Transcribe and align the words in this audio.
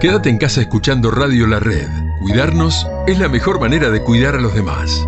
Quédate 0.00 0.30
en 0.30 0.38
casa 0.38 0.62
escuchando 0.62 1.10
Radio 1.10 1.46
La 1.46 1.60
Red. 1.60 1.86
Cuidarnos 2.20 2.86
es 3.06 3.18
la 3.18 3.28
mejor 3.28 3.60
manera 3.60 3.90
de 3.90 4.02
cuidar 4.02 4.34
a 4.34 4.40
los 4.40 4.54
demás. 4.54 5.06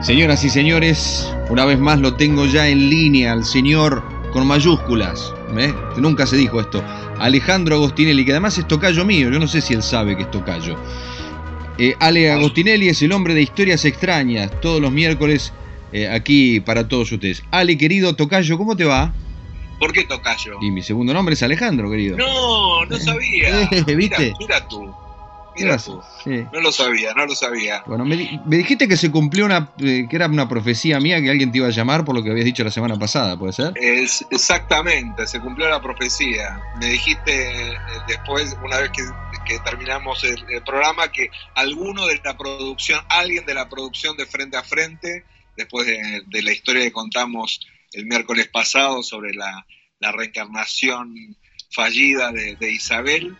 Señoras 0.00 0.42
y 0.44 0.48
señores, 0.48 1.30
una 1.50 1.66
vez 1.66 1.78
más 1.78 2.00
lo 2.00 2.14
tengo 2.14 2.46
ya 2.46 2.68
en 2.68 2.88
línea 2.88 3.32
al 3.32 3.44
señor 3.44 4.02
con 4.32 4.46
mayúsculas. 4.46 5.34
¿Eh? 5.58 5.74
Nunca 5.96 6.26
se 6.26 6.36
dijo 6.36 6.60
esto. 6.60 6.82
Alejandro 7.18 7.76
Agostinelli, 7.76 8.24
que 8.24 8.32
además 8.32 8.56
es 8.58 8.66
tocayo 8.66 9.04
mío, 9.04 9.30
yo 9.30 9.38
no 9.38 9.46
sé 9.46 9.60
si 9.60 9.74
él 9.74 9.82
sabe 9.82 10.16
que 10.16 10.22
es 10.22 10.30
tocayo. 10.30 10.76
Eh, 11.78 11.94
Ale 11.98 12.30
Agostinelli 12.30 12.88
es 12.88 13.00
el 13.02 13.12
hombre 13.12 13.34
de 13.34 13.42
historias 13.42 13.84
extrañas, 13.84 14.50
todos 14.60 14.80
los 14.80 14.92
miércoles 14.92 15.52
eh, 15.92 16.08
aquí 16.08 16.60
para 16.60 16.86
todos 16.86 17.10
ustedes. 17.12 17.42
Ale, 17.50 17.76
querido 17.76 18.14
tocayo, 18.14 18.56
¿cómo 18.58 18.76
te 18.76 18.84
va? 18.84 19.12
¿Por 19.78 19.92
qué 19.92 20.04
tocayo? 20.04 20.58
Y 20.60 20.70
mi 20.70 20.82
segundo 20.82 21.14
nombre 21.14 21.34
es 21.34 21.42
Alejandro, 21.42 21.90
querido. 21.90 22.16
No, 22.18 22.84
no 22.84 22.98
sabía. 22.98 23.68
¿Viste? 23.86 24.34
Mira, 24.38 24.68
tú. 24.68 24.94
Mira 25.56 25.78
tú. 25.78 26.00
No 26.52 26.60
lo 26.60 26.72
sabía, 26.72 27.12
no 27.14 27.26
lo 27.26 27.34
sabía. 27.34 27.82
Bueno, 27.86 28.04
me, 28.04 28.40
dijiste 28.46 28.88
que 28.88 28.96
se 28.96 29.10
cumplió 29.10 29.44
una, 29.44 29.72
eh, 29.78 30.06
que 30.08 30.16
era 30.16 30.26
una 30.26 30.48
profecía 30.48 31.00
mía 31.00 31.20
que 31.20 31.30
alguien 31.30 31.50
te 31.50 31.58
iba 31.58 31.66
a 31.66 31.70
llamar 31.70 32.04
por 32.04 32.14
lo 32.14 32.22
que 32.22 32.30
habías 32.30 32.44
dicho 32.44 32.64
la 32.64 32.70
semana 32.70 32.98
pasada, 32.98 33.38
¿puede 33.38 33.52
ser? 33.52 33.72
Es, 33.76 34.24
exactamente, 34.30 35.26
se 35.26 35.40
cumplió 35.40 35.68
la 35.68 35.80
profecía. 35.80 36.60
Me 36.78 36.86
dijiste 36.86 37.72
eh, 37.72 37.76
después, 38.06 38.56
una 38.64 38.78
vez 38.78 38.90
que, 38.90 39.02
terminamos 39.64 40.22
el, 40.22 40.62
programa, 40.62 41.10
que 41.10 41.28
alguno 41.56 42.06
de 42.06 42.20
la 42.24 42.36
producción, 42.36 43.00
alguien 43.08 43.44
de 43.46 43.54
la 43.54 43.68
producción 43.68 44.16
de 44.16 44.24
Frente 44.24 44.56
a 44.56 44.62
Frente, 44.62 45.24
después 45.56 45.86
de, 45.86 46.42
la 46.42 46.52
historia 46.52 46.82
que 46.84 46.92
contamos 46.92 47.60
el 47.92 48.06
miércoles 48.06 48.46
pasado 48.46 49.02
sobre 49.02 49.34
la, 49.34 49.66
reencarnación 50.00 51.36
fallida 51.70 52.32
de 52.32 52.72
Isabel, 52.72 53.36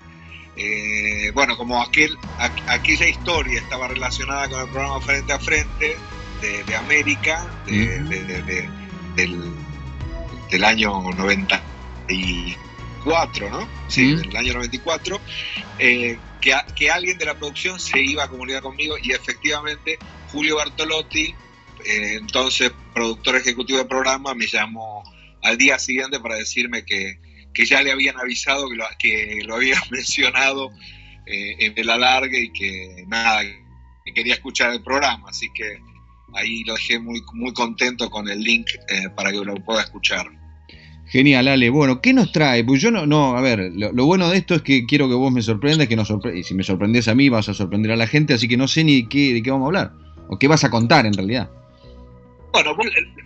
eh, 0.62 1.30
bueno, 1.33 1.56
como 1.56 1.83
aquel, 1.83 2.19
aquella 2.66 3.08
historia 3.08 3.61
estaba 3.61 3.89
relacionada 3.89 4.47
con 4.50 4.61
el 4.61 4.69
programa 4.69 5.00
Frente 5.00 5.33
a 5.33 5.39
Frente 5.39 5.97
de, 6.42 6.77
América, 6.77 7.47
del, 9.16 9.55
año 10.62 11.00
94, 11.00 13.50
¿no? 13.50 13.66
Sí, 13.88 14.16
del 14.16 14.36
año 14.36 14.53
94, 14.53 15.19
eh, 15.78 16.19
que, 16.42 16.55
que, 16.77 16.91
alguien 16.91 17.16
de 17.16 17.25
la 17.25 17.38
producción 17.38 17.81
se 17.81 18.03
iba 18.03 18.25
a 18.25 18.28
comunicar 18.28 18.61
conmigo 18.61 18.97
y 19.03 19.12
efectivamente 19.12 19.98
Julio 20.31 20.56
Bartolotti, 20.56 21.34
eh, 21.86 22.16
entonces 22.19 22.70
productor 22.92 23.36
ejecutivo 23.36 23.78
del 23.78 23.88
programa, 23.88 24.34
me 24.34 24.47
llamó 24.47 25.05
al 25.42 25.56
día 25.56 25.78
siguiente 25.78 26.20
para 26.20 26.34
decirme 26.34 26.84
que, 26.84 27.19
que 27.55 27.65
ya 27.65 27.83
le 27.83 27.93
habían 27.93 28.19
avisado 28.19 28.69
que 28.69 28.77
lo, 28.77 28.84
que 28.98 29.43
lo 29.45 29.56
había 29.56 29.77
mencionado 29.91 30.70
eh, 31.27 31.56
en 31.59 31.73
el 31.77 31.91
alargue 31.91 32.45
y 32.45 32.53
que 32.53 33.05
nada, 33.06 33.43
que 34.05 34.12
quería 34.15 34.34
escuchar 34.34 34.73
el 34.73 34.83
programa, 34.83 35.29
así 35.29 35.48
que 35.55 35.78
ahí 36.34 36.65
lo 36.65 36.75
dejé 36.75 36.98
muy, 36.98 37.23
muy 37.34 37.53
contento 37.53 38.11
con 38.11 38.28
el 38.28 38.41
link 38.43 38.69
eh, 38.89 39.09
para 39.15 39.31
que 39.31 39.39
lo 39.39 39.55
pueda 39.56 39.83
escuchar. 39.83 40.27
Genial, 41.06 41.48
Ale. 41.48 41.71
Bueno, 41.71 42.01
¿qué 42.01 42.12
nos 42.12 42.31
trae? 42.31 42.62
Pues 42.62 42.81
yo 42.81 42.93
no, 42.93 43.05
no, 43.05 43.37
a 43.37 43.41
ver, 43.41 43.73
lo, 43.75 44.06
bueno 44.06 44.28
de 44.28 44.39
esto 44.39 44.55
es 44.55 44.62
que 44.62 44.87
quiero 44.87 45.09
que 45.09 45.15
vos 45.15 45.33
me 45.33 45.43
sorprendas, 45.43 45.89
que 45.89 45.97
nos 45.97 46.12
y 46.33 46.44
si 46.44 46.55
me 46.55 46.62
sorprendes 46.62 47.09
a 47.09 47.16
mí 47.16 47.28
vas 47.28 47.49
a 47.49 47.55
sorprender 47.55 47.91
a 47.91 47.97
la 47.97 48.06
gente, 48.06 48.33
así 48.33 48.47
que 48.47 48.56
no 48.56 48.69
sé 48.69 48.84
ni 48.84 49.03
de 49.03 49.09
qué, 49.09 49.34
de 49.34 49.43
qué 49.43 49.50
vamos 49.50 49.65
a 49.65 49.66
hablar, 49.66 49.93
o 50.28 50.39
qué 50.39 50.47
vas 50.47 50.62
a 50.62 50.71
contar 50.71 51.06
en 51.06 51.12
realidad. 51.12 51.50
Bueno, 52.53 52.77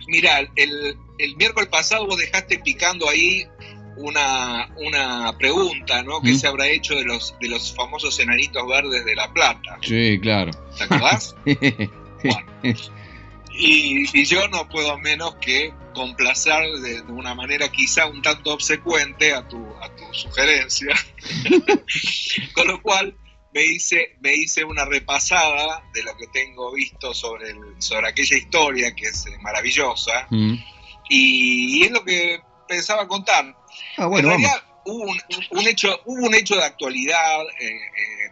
mira, 0.07 0.39
el, 0.55 0.95
el 1.19 1.35
miércoles 1.37 1.69
pasado 1.69 2.07
vos 2.07 2.17
dejaste 2.17 2.59
picando 2.59 3.07
ahí 3.07 3.43
una, 3.97 4.69
una 4.77 5.37
pregunta, 5.37 6.03
¿no? 6.03 6.21
Que 6.21 6.31
¿Mm? 6.31 6.37
se 6.37 6.47
habrá 6.47 6.67
hecho 6.67 6.95
de 6.95 7.05
los, 7.05 7.35
de 7.39 7.49
los 7.49 7.73
famosos 7.73 8.19
enanitos 8.19 8.67
verdes 8.67 9.05
de 9.05 9.15
La 9.15 9.31
Plata. 9.33 9.77
Sí, 9.81 10.19
claro. 10.21 10.51
¿Te 10.77 10.83
acordás? 10.83 11.35
Y, 13.57 14.25
yo 14.25 14.47
no 14.49 14.67
puedo 14.67 14.97
menos 14.97 15.35
que 15.35 15.73
complacer 15.93 16.61
de, 16.81 17.01
una 17.03 17.33
manera 17.33 17.69
quizá 17.69 18.05
un 18.05 18.21
tanto 18.21 18.53
obsecuente 18.53 19.33
a 19.33 19.47
tu, 19.47 19.65
a 19.81 19.95
tu 19.95 20.13
sugerencia. 20.13 20.93
Con 22.53 22.67
lo 22.67 22.81
cual 22.81 23.15
me 23.53 23.63
hice, 23.63 24.17
me 24.19 24.33
hice 24.33 24.65
una 24.65 24.83
repasada 24.83 25.83
de 25.93 26.03
lo 26.03 26.17
que 26.17 26.27
tengo 26.27 26.73
visto 26.73 27.13
sobre, 27.13 27.51
el, 27.51 27.59
sobre 27.77 28.09
aquella 28.09 28.35
historia 28.35 28.93
que 28.93 29.07
es 29.07 29.25
eh, 29.27 29.37
maravillosa. 29.41 30.27
¿Mm? 30.29 30.55
Y, 31.09 31.79
y 31.79 31.83
es 31.83 31.91
lo 31.91 32.03
que 32.03 32.41
pensaba 32.67 33.07
contar. 33.07 33.55
Ah, 33.97 34.09
en 34.11 34.25
realidad 34.25 34.63
hubo 34.85 35.11
un, 35.51 35.67
hecho, 35.67 35.99
hubo 36.05 36.25
un 36.27 36.35
hecho 36.35 36.55
de 36.55 36.63
actualidad 36.63 37.41
eh, 37.59 37.67
eh, 37.69 38.31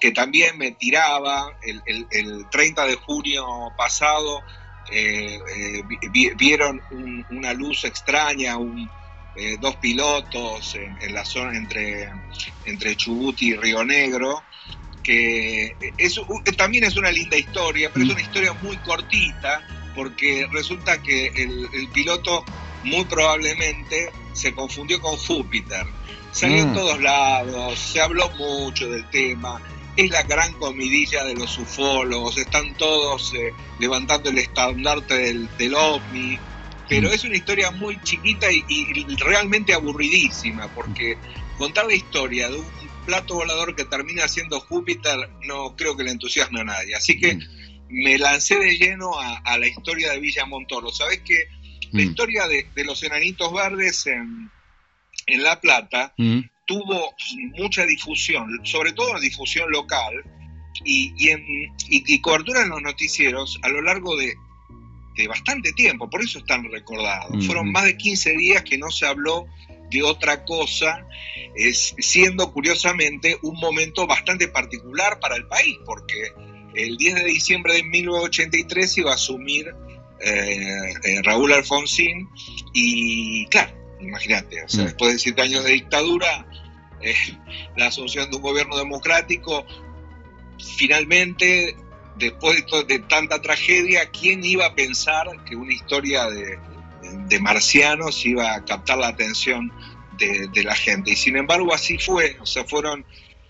que 0.00 0.12
también 0.12 0.56
me 0.58 0.72
tiraba. 0.72 1.56
El, 1.62 2.46
30 2.50 2.86
de 2.86 2.94
junio 2.96 3.44
pasado 3.76 4.42
eh, 4.92 5.40
vieron 6.36 6.80
una 7.30 7.52
luz 7.54 7.84
extraña, 7.84 8.56
dos 9.60 9.76
pilotos 9.76 10.76
en, 10.76 11.14
la 11.14 11.24
zona 11.24 11.56
entre, 11.56 12.10
entre 12.64 12.96
Chubut 12.96 13.40
y 13.42 13.54
Río 13.54 13.84
Negro 13.84 14.42
que 15.02 15.76
también 16.56 16.82
es 16.82 16.96
una 16.96 17.12
linda 17.12 17.36
historia, 17.36 17.90
pero 17.92 18.04
es 18.04 18.10
mm. 18.10 18.14
una 18.14 18.22
historia 18.22 18.52
muy 18.54 18.76
cortita, 18.78 19.64
porque 19.94 20.48
resulta 20.50 21.00
que 21.00 21.28
el 21.28 21.88
piloto 21.94 22.44
muy 22.82 23.04
probablemente 23.04 24.10
se 24.36 24.54
confundió 24.54 25.00
con 25.00 25.16
Júpiter. 25.16 25.86
Salió 26.32 26.58
en 26.58 26.70
mm. 26.72 26.74
todos 26.74 27.00
lados, 27.00 27.78
se 27.78 28.00
habló 28.00 28.30
mucho 28.32 28.88
del 28.88 29.08
tema, 29.10 29.60
es 29.96 30.10
la 30.10 30.22
gran 30.24 30.52
comidilla 30.54 31.24
de 31.24 31.34
los 31.34 31.56
ufólogos, 31.58 32.36
están 32.36 32.76
todos 32.76 33.32
eh, 33.34 33.52
levantando 33.78 34.28
el 34.28 34.38
estandarte 34.38 35.14
del, 35.14 35.48
del 35.56 35.74
ovni, 35.74 36.38
pero 36.88 37.08
mm. 37.08 37.12
es 37.12 37.24
una 37.24 37.36
historia 37.36 37.70
muy 37.70 37.98
chiquita 38.02 38.46
y, 38.52 39.06
realmente 39.16 39.72
aburridísima, 39.72 40.68
porque 40.74 41.16
contar 41.56 41.86
la 41.86 41.94
historia 41.94 42.50
de 42.50 42.58
un 42.58 42.66
plato 43.06 43.34
volador 43.34 43.74
que 43.74 43.84
termina 43.86 44.28
siendo 44.28 44.60
Júpiter 44.60 45.30
no 45.44 45.74
creo 45.74 45.96
que 45.96 46.04
le 46.04 46.10
entusiasme 46.10 46.60
a 46.60 46.64
nadie. 46.64 46.94
Así 46.94 47.18
que 47.18 47.36
mm. 47.36 47.40
me 47.88 48.18
lancé 48.18 48.58
de 48.58 48.76
lleno 48.76 49.18
a, 49.18 49.38
a 49.38 49.56
la 49.56 49.66
historia 49.66 50.12
de 50.12 50.20
Villa 50.20 50.44
Montoro. 50.44 50.92
¿Sabes 50.92 51.22
qué? 51.24 51.48
La 51.92 52.02
mm. 52.02 52.08
historia 52.08 52.46
de, 52.48 52.84
los 52.84 53.02
enanitos 53.02 53.52
verdes 53.52 54.06
en, 54.06 54.50
La 55.26 55.60
Plata 55.60 56.14
mm. 56.16 56.40
tuvo 56.66 57.14
mucha 57.56 57.84
difusión, 57.84 58.60
sobre 58.64 58.92
todo 58.92 59.18
difusión 59.20 59.70
local 59.70 60.22
y, 60.84 61.12
y, 61.88 62.20
cobertura 62.20 62.62
en 62.62 62.68
los 62.68 62.82
noticieros 62.82 63.58
a 63.62 63.68
lo 63.68 63.82
largo 63.82 64.16
de, 64.16 64.34
bastante 65.28 65.72
tiempo, 65.72 66.10
por 66.10 66.22
eso 66.22 66.38
están 66.38 66.70
recordados. 66.70 67.34
Mm, 67.34 67.42
Fueron 67.42 67.72
más 67.72 67.84
de 67.84 67.96
15 67.96 68.36
días 68.36 68.62
que 68.62 68.76
no 68.76 68.90
se 68.90 69.06
habló 69.06 69.46
de 69.90 70.02
otra 70.02 70.44
cosa, 70.44 71.06
es, 71.54 71.94
siendo 71.98 72.52
curiosamente 72.52 73.38
un 73.42 73.58
momento 73.58 74.06
bastante 74.06 74.48
particular 74.48 75.18
para 75.20 75.36
el 75.36 75.46
país, 75.46 75.76
porque 75.86 76.32
el 76.74 76.96
10 76.96 77.14
de 77.14 77.24
diciembre 77.24 77.74
de 77.74 77.82
1983 77.84 78.98
iba 78.98 79.12
a 79.12 79.14
asumir 79.14 79.74
eh, 80.20 80.94
eh, 81.04 81.22
Raúl 81.22 81.52
Alfonsín, 81.52 82.28
y 82.72 83.46
claro, 83.46 83.72
imagínate, 84.00 84.62
mm. 84.62 84.76
después 84.76 85.12
de 85.12 85.18
siete 85.18 85.42
años 85.42 85.64
de 85.64 85.72
dictadura, 85.72 86.46
eh, 87.02 87.14
la 87.76 87.88
asunción 87.88 88.30
de 88.30 88.36
un 88.36 88.42
gobierno 88.42 88.76
democrático, 88.76 89.66
finalmente, 90.76 91.76
después 92.16 92.64
de, 92.88 92.98
tanta 93.00 93.42
tragedia, 93.42 94.10
¿quién 94.10 94.44
iba 94.44 94.66
a 94.66 94.74
pensar 94.74 95.26
que 95.44 95.56
una 95.56 95.72
historia 95.72 96.26
de, 96.30 96.58
marcianos 97.40 98.24
iba 98.24 98.54
a 98.54 98.64
captar 98.64 98.98
la 98.98 99.08
atención 99.08 99.70
de, 100.18 100.48
de, 100.48 100.64
la 100.64 100.74
gente? 100.74 101.12
Y 101.12 101.16
sin 101.16 101.36
embargo 101.36 101.74
así 101.74 101.98
fue, 101.98 102.38
o 102.40 102.46
sea, 102.46 102.64
fueron 102.64 103.04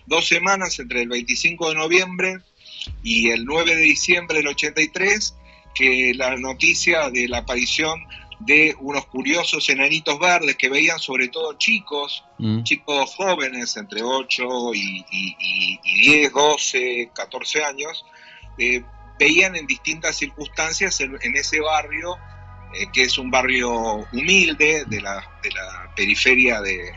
dos 0.05 0.27
semanas 0.27 0.77
entre 0.79 1.03
el 1.03 1.09
25 1.09 1.69
de 1.69 1.75
noviembre 1.75 2.41
y 3.03 3.29
el 3.29 3.45
9 3.45 3.75
de 3.75 3.81
diciembre 3.81 4.37
del 4.37 4.47
83 4.47 5.35
que 5.73 6.13
la 6.15 6.35
noticia 6.35 7.09
de 7.09 7.27
la 7.27 7.39
aparición 7.39 8.05
de 8.39 8.75
unos 8.79 9.05
curiosos 9.07 9.67
enanitos 9.69 10.19
verdes 10.19 10.55
que 10.55 10.69
veían 10.69 10.99
sobre 10.99 11.27
todo 11.27 11.53
chicos, 11.53 12.23
mm. 12.37 12.63
chicos 12.63 13.15
jóvenes 13.15 13.75
entre 13.77 14.03
8 14.03 14.45
y, 14.75 15.79
10, 15.83 16.31
12, 16.31 17.11
14 17.13 17.63
años, 17.63 18.05
eh, 18.57 18.83
veían 19.19 19.55
en 19.55 19.65
distintas 19.65 20.15
circunstancias 20.15 20.99
en, 21.01 21.35
ese 21.35 21.59
barrio, 21.59 22.17
eh, 22.75 22.87
que 22.93 23.03
es 23.03 23.17
un 23.17 23.31
barrio 23.31 24.05
humilde 24.11 24.85
de 24.85 25.01
la, 25.01 25.23
periferia 25.95 26.61
de, 26.61 26.93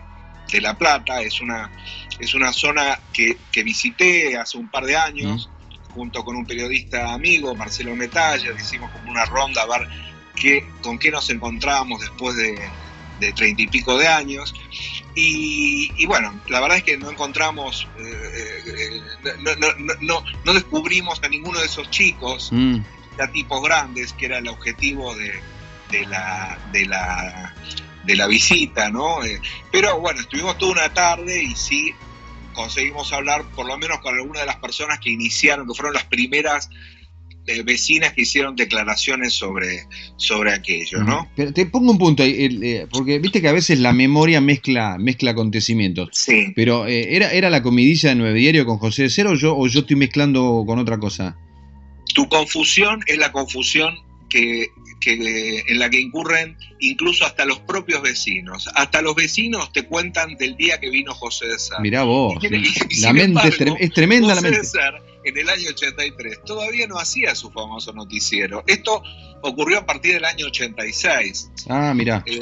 La 0.61 0.77
Plata, 0.77 1.23
es 1.23 1.41
una, 1.41 1.71
es 2.19 2.35
una 2.35 2.53
zona 2.53 3.01
que, 3.13 3.39
visité 3.63 4.37
hace 4.37 4.59
un 4.59 4.71
par 4.71 4.85
de 4.85 4.97
años, 4.97 5.49
junto 5.95 6.25
con 6.25 6.37
un 6.37 6.47
periodista 6.47 7.13
amigo, 7.13 7.55
Marcelo 7.55 7.95
Metalla, 7.97 8.53
hicimos 8.53 8.91
como 8.91 9.11
una 9.11 9.25
ronda 9.25 9.63
a 9.63 9.67
ver 9.67 9.89
qué, 10.35 10.67
con 10.83 10.99
qué 10.99 11.11
nos 11.11 11.29
encontrábamos 11.31 12.01
después 12.01 12.37
de 12.37 13.33
treinta 13.35 13.63
y 13.63 13.67
pico 13.67 13.99
de 13.99 14.09
años. 14.09 14.55
Y, 15.15 16.07
bueno, 16.07 16.41
la 16.49 16.61
verdad 16.61 16.79
es 16.79 16.85
que 16.85 16.97
no 16.97 17.11
encontramos, 17.11 17.87
eh, 17.99 18.63
eh, 18.67 19.03
no, 20.01 20.55
descubrimos 20.55 21.23
a 21.23 21.29
ninguno 21.29 21.59
de 21.59 21.67
esos 21.67 21.91
chicos, 21.91 22.51
mm. 22.53 22.77
ya 23.19 23.31
tipos 23.33 23.63
grandes, 23.63 24.13
que 24.13 24.27
era 24.27 24.39
el 24.39 24.49
objetivo 24.49 25.15
de, 25.17 26.07
la, 26.07 26.59
de, 26.73 26.87
la, 26.87 27.55
de 28.05 28.17
la 28.17 28.27
visita, 28.29 28.89
¿no? 28.89 29.23
Eh, 29.25 29.41
pero 29.73 29.99
bueno, 29.99 30.21
estuvimos 30.21 30.57
toda 30.59 30.73
una 30.73 30.95
tarde 30.95 31.43
y 31.43 31.57
sí 31.57 31.95
conseguimos 32.55 33.13
hablar 33.13 33.45
por 33.55 33.67
lo 33.67 33.77
menos 33.79 33.99
con 34.01 34.15
alguna 34.15 34.41
de 34.41 34.47
las 34.47 34.57
personas 34.57 34.99
que 35.01 35.11
iniciaron, 35.11 35.67
que 35.67 35.75
fueron 35.75 35.95
las 35.95 36.05
primeras 36.05 36.69
vecinas 37.65 38.13
que 38.13 38.23
hicieron 38.23 38.57
declaraciones 38.57 39.33
sobre, 39.33 39.87
sobre 40.17 40.53
aquello, 40.53 41.03
¿no? 41.03 41.29
Pero 41.37 41.53
te 41.53 41.67
pongo 41.67 41.91
un 41.91 41.99
punto, 41.99 42.23
eh, 42.25 42.87
porque 42.91 43.19
viste 43.19 43.41
que 43.41 43.49
a 43.49 43.53
veces 43.53 43.81
la 43.81 43.93
memoria 43.93 44.41
mezcla, 44.41 44.97
mezcla 44.99 45.33
acontecimientos. 45.33 46.11
Sí. 46.13 46.53
Pero 46.55 46.87
eh, 46.87 47.17
¿era, 47.17 47.33
¿era 47.33 47.51
la 47.51 47.63
comidilla 47.63 48.11
de 48.11 48.15
Nueve 48.15 48.39
Diario 48.39 48.67
con 48.67 48.79
José 48.79 49.05
de 49.05 49.11
Cero 49.11 49.31
o 49.31 49.35
yo, 49.35 49.57
o 49.57 49.67
yo 49.67 49.81
estoy 49.81 49.97
mezclando 49.97 50.65
con 50.67 50.79
otra 50.79 50.99
cosa? 50.99 51.37
Tu 52.15 52.29
confusión 52.29 53.01
es 53.07 53.19
la 53.19 53.33
confusión 53.33 53.95
que, 54.29 54.69
en 55.07 55.79
la 55.79 55.89
que 55.89 56.01
incurren 56.01 56.57
incluso 56.81 57.25
hasta 57.25 57.45
los 57.45 57.61
propios 57.61 58.03
vecinos. 58.03 58.69
Hasta 58.75 59.03
los 59.03 59.15
vecinos 59.15 59.73
te 59.73 59.85
cuentan 59.85 60.37
del 60.37 60.57
día 60.57 60.79
que 60.79 60.91
vino 60.91 61.15
José 61.15 61.49
de 61.49 61.59
Ser. 61.59 61.81
Mirá 61.81 62.05
vos, 62.05 62.35
la 63.01 63.13
mente 63.13 63.49
es, 63.79 63.93
tremenda 63.93 64.35
la 64.35 64.41
mente 64.41 64.61
en 65.25 65.37
el 65.37 65.49
año 65.49 65.69
83 65.71 66.45
todavía 66.45 66.87
no 66.87 66.99
hacía 66.99 67.35
su 67.35 67.51
famoso 67.51 67.93
noticiero. 67.93 68.65
Esto 68.67 69.03
ocurrió 69.43 69.79
a 69.79 69.87
partir 69.87 70.15
del 70.15 70.25
año 70.25 70.47
86. 70.47 71.51
Ah, 71.69 71.93
mira. 71.95 72.23
Eh, 72.27 72.41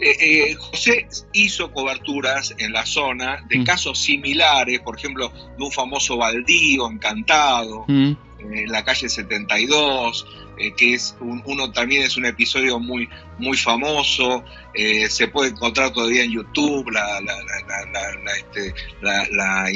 eh, 0.00 0.50
eh, 0.50 0.54
José 0.54 1.08
hizo 1.32 1.72
coberturas 1.72 2.54
en 2.58 2.72
la 2.72 2.84
zona 2.84 3.44
de 3.48 3.58
mm. 3.58 3.64
casos 3.64 3.98
similares, 3.98 4.80
por 4.80 4.98
ejemplo, 4.98 5.32
de 5.56 5.64
un 5.64 5.72
famoso 5.72 6.18
baldío 6.18 6.90
encantado, 6.90 7.84
mm. 7.88 8.12
En 8.38 8.70
la 8.70 8.84
calle 8.84 9.08
72, 9.08 10.26
eh, 10.58 10.72
que 10.76 10.94
es 10.94 11.16
uno 11.20 11.70
también 11.72 12.02
es 12.02 12.16
un 12.16 12.24
episodio 12.24 12.78
muy, 12.78 13.08
muy 13.38 13.56
famoso, 13.56 14.44
eh, 14.74 15.08
se 15.08 15.28
puede 15.28 15.50
encontrar 15.50 15.92
todavía 15.92 16.24
en 16.24 16.32
YouTube 16.32 16.90
la, 16.90 17.20
la, 17.20 17.36
la, 17.42 18.36
este, 18.36 18.74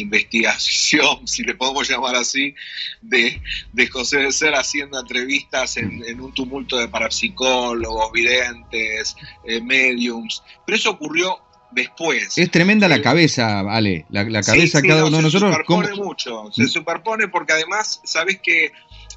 investigación, 0.00 1.26
si 1.26 1.44
le 1.44 1.54
podemos 1.54 1.88
llamar 1.88 2.16
así, 2.16 2.54
de, 3.00 3.40
de 3.72 3.86
José 3.88 4.18
de 4.18 4.32
Ser 4.32 4.54
haciendo 4.54 4.98
entrevistas 4.98 5.76
en, 5.76 6.20
un 6.20 6.32
tumulto 6.34 6.78
de 6.78 6.88
parapsicólogos, 6.88 8.12
videntes, 8.12 9.16
eh, 9.46 9.60
mediums, 9.60 10.42
pero 10.66 10.76
eso 10.76 10.90
ocurrió 10.90 11.38
después. 11.72 12.36
Es 12.38 12.50
tremenda 12.50 12.88
la 12.88 13.00
cabeza, 13.02 13.60
Ale, 13.60 14.06
la, 14.10 14.42
cabeza 14.42 14.82
cada 14.82 15.06
uno 15.06 15.18
de 15.18 15.22
nosotros. 15.24 15.50
Se 15.50 15.62
superpone 15.62 15.94
mucho, 15.94 16.52
se 16.52 16.66
superpone 16.68 17.28
porque 17.28 17.52
además, 17.52 18.00
sabes 18.04 18.40
que 18.40 18.66
eh, 18.66 18.72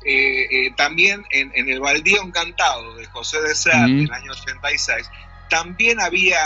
eh, 0.06 0.74
también 0.76 1.24
en, 1.32 1.70
el 1.70 1.80
Baldío 1.80 2.22
Encantado 2.22 2.96
de 2.96 3.06
José 3.06 3.42
de 3.42 3.56
Ser, 3.56 3.76
en 3.76 4.00
el 4.02 4.12
año 4.12 4.32
86, 4.32 5.10
también 5.50 6.00
había 6.00 6.38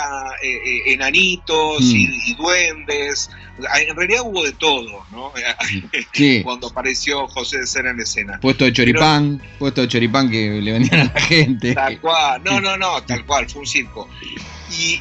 eh, 0.42 0.92
enanitos 0.92 1.80
y, 1.82 2.34
duendes. 2.34 3.30
En 3.58 3.96
realidad 3.96 4.22
hubo 4.24 4.42
de 4.44 4.52
todo, 4.52 5.04
¿no? 5.10 5.32
Cuando 6.42 6.68
apareció 6.68 7.26
José 7.28 7.58
de 7.58 7.66
Ser 7.66 7.86
en 7.86 8.00
escena. 8.00 8.38
Puesto 8.40 8.64
de 8.64 8.72
choripán, 8.72 9.42
puesto 9.58 9.82
de 9.82 9.88
choripán 9.88 10.30
que 10.30 10.60
le 10.60 10.72
vendían 10.72 11.10
a 11.10 11.12
la 11.14 11.20
gente. 11.20 11.74
Tal 11.74 12.00
cual, 12.00 12.42
no, 12.44 12.60
no, 12.60 12.76
no, 12.76 13.02
tal 13.02 13.24
cual, 13.26 13.48
fue 13.48 13.60
un 13.60 13.66
circo. 13.66 14.08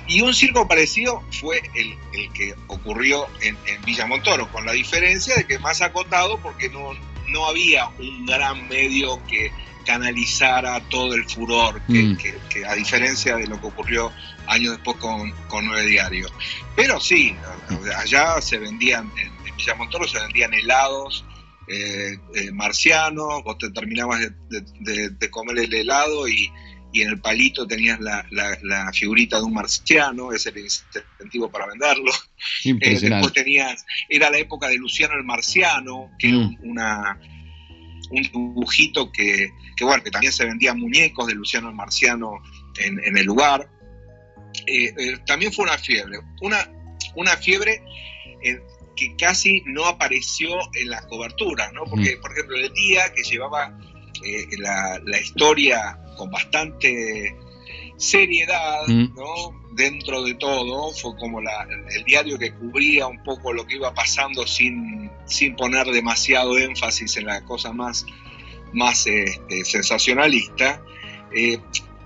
Y, 0.08 0.22
un 0.22 0.34
circo 0.34 0.68
parecido 0.68 1.24
fue 1.32 1.62
el, 1.76 1.96
que 2.34 2.56
ocurrió 2.68 3.28
en, 3.42 3.56
en 3.68 3.82
Villa 3.84 4.08
Montoro, 4.08 4.52
con 4.52 4.66
la 4.66 4.72
diferencia 4.74 5.36
de 5.36 5.46
que 5.46 5.60
más 5.60 5.82
acotado 5.82 6.40
porque 6.40 6.70
no, 6.70 6.94
no 7.30 7.46
había 7.46 7.88
un 8.00 8.26
gran 8.26 8.68
medio 8.68 9.22
que 9.28 9.52
canalizara 9.90 10.80
todo 10.90 11.16
el 11.16 11.24
furor, 11.28 11.82
mm. 11.88 12.16
que, 12.48 12.64
a 12.64 12.76
diferencia 12.76 13.36
de 13.38 13.48
lo 13.48 13.60
que 13.60 13.66
ocurrió 13.66 14.12
años 14.46 14.74
después 14.74 14.98
con, 14.98 15.32
con 15.48 15.66
Nueve 15.66 15.88
Diario. 15.88 16.28
Pero 16.76 17.00
sí, 17.00 17.36
allá 17.98 18.40
se 18.40 18.60
vendían, 18.60 19.12
en, 19.18 19.56
Villa 19.58 19.74
Montoro 19.74 20.08
se 20.08 20.20
vendían 20.20 20.54
helados 20.54 21.26
eh, 21.68 22.20
eh, 22.36 22.52
marcianos, 22.52 23.44
vos 23.44 23.58
te 23.58 23.72
terminabas 23.72 24.20
de, 24.50 25.30
comer 25.32 25.58
el 25.58 25.74
helado 25.74 26.28
y, 26.28 26.52
en 26.94 27.10
el 27.10 27.20
palito 27.20 27.66
tenías 27.66 28.00
la, 28.00 28.92
figurita 28.94 29.38
de 29.38 29.44
un 29.44 29.54
marciano, 29.54 30.32
ese 30.34 30.50
era 30.50 30.60
el 30.60 30.66
incentivo 30.66 31.50
para 31.50 31.66
venderlo. 31.66 32.12
Eh, 32.64 33.00
después 33.00 33.34
tenías, 33.34 33.86
era 34.08 34.30
la 34.30 34.38
época 34.38 34.68
de 34.68 34.78
Luciano 34.78 35.16
el 35.16 35.24
Marciano, 35.24 36.12
que 36.20 36.30
era 36.30 36.38
mm. 36.38 36.58
una, 36.64 37.20
un 38.10 38.22
dibujito 38.22 39.12
que, 39.12 39.50
bueno, 39.82 40.04
que 40.04 40.12
también 40.12 40.34
se 40.34 40.46
vendían 40.46 40.80
muñecos 40.80 41.28
de 41.28 41.36
Luciano 41.36 41.72
Marciano 41.72 42.42
en, 42.80 43.18
el 43.18 43.26
lugar. 43.26 43.70
Eh, 44.66 44.94
eh, 44.98 45.18
también 45.26 45.54
fue 45.54 45.66
una 45.66 45.78
fiebre, 45.78 46.20
una, 46.42 46.70
una 47.16 47.38
fiebre 47.38 47.84
que 48.96 49.16
casi 49.18 49.62
no 49.66 49.86
apareció 49.86 50.50
en 50.74 50.90
las 50.90 51.06
coberturas, 51.06 51.72
¿no? 51.74 51.84
Porque, 51.86 52.18
mm. 52.18 52.22
por 52.22 52.32
ejemplo, 52.32 52.58
el 52.58 52.74
día 52.74 53.14
que 53.14 53.24
llevaba 53.24 53.78
la, 54.58 55.00
la 55.06 55.20
historia 55.20 55.98
con 56.18 56.30
bastante 56.30 57.36
seriedad, 58.00 58.88
mm. 58.88 59.16
¿no? 59.16 59.60
Dentro 59.74 60.24
de 60.24 60.34
todo, 60.36 60.92
fue 60.94 61.16
como 61.18 61.40
el 61.40 62.04
diario 62.06 62.40
que 62.40 62.52
cubría 62.54 63.08
un 63.08 63.22
poco 63.24 63.54
lo 63.54 63.68
que 63.68 63.76
iba 63.76 63.94
pasando 63.94 64.48
sin, 64.48 65.12
sin 65.26 65.56
poner 65.56 65.86
demasiado 65.88 66.58
énfasis 66.58 67.18
en 67.18 67.28
la 67.28 67.44
cosa 67.46 67.72
más, 67.72 68.06
más 68.74 69.06
este, 69.06 69.64
sensacionalista. 69.66 70.82
Eh, 71.36 71.60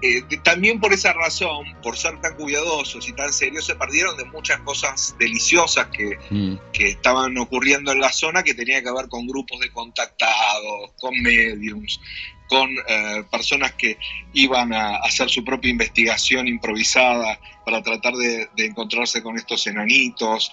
eh, 0.06 0.22
también 0.44 0.82
por 0.82 0.92
esa 0.92 1.14
razón, 1.14 1.66
por 1.82 1.96
ser 1.96 2.20
tan 2.20 2.36
cuidadosos 2.36 3.08
y 3.08 3.14
tan 3.14 3.32
serios, 3.32 3.66
se 3.66 3.76
perdieron 3.76 4.18
de 4.18 4.26
muchas 4.26 4.60
cosas 4.60 5.16
deliciosas 5.18 5.88
que, 5.88 6.18
mm. 6.30 6.56
que 6.74 6.90
estaban 6.90 7.38
ocurriendo 7.38 7.94
en 7.94 8.02
la 8.02 8.12
zona 8.12 8.44
que 8.44 8.54
tenía 8.54 8.84
que 8.84 8.92
ver 8.92 9.08
con 9.08 9.26
grupos 9.26 9.62
de 9.62 9.72
contactados, 9.72 10.92
con 11.00 11.14
mediums, 11.22 12.02
con 12.50 12.70
eh, 12.70 13.24
personas 13.32 13.74
que 13.76 13.98
iban 14.34 14.74
a 14.74 14.98
hacer 14.98 15.30
su 15.30 15.44
propia 15.44 15.72
investigación 15.72 16.50
improvisada 16.50 17.40
para 17.66 17.82
tratar 17.82 18.14
de, 18.16 18.50
encontrarse 18.58 19.24
con 19.24 19.38
estos 19.38 19.66
enanitos. 19.68 20.52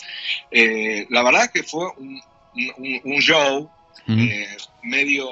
Eh, 0.53 1.07
la 1.11 1.25
verdad 1.25 1.45
es 1.45 1.51
que 1.51 1.63
fue 1.65 1.89
un, 1.99 3.21
show 3.21 3.69
eh, 4.07 4.57
medio 4.83 5.29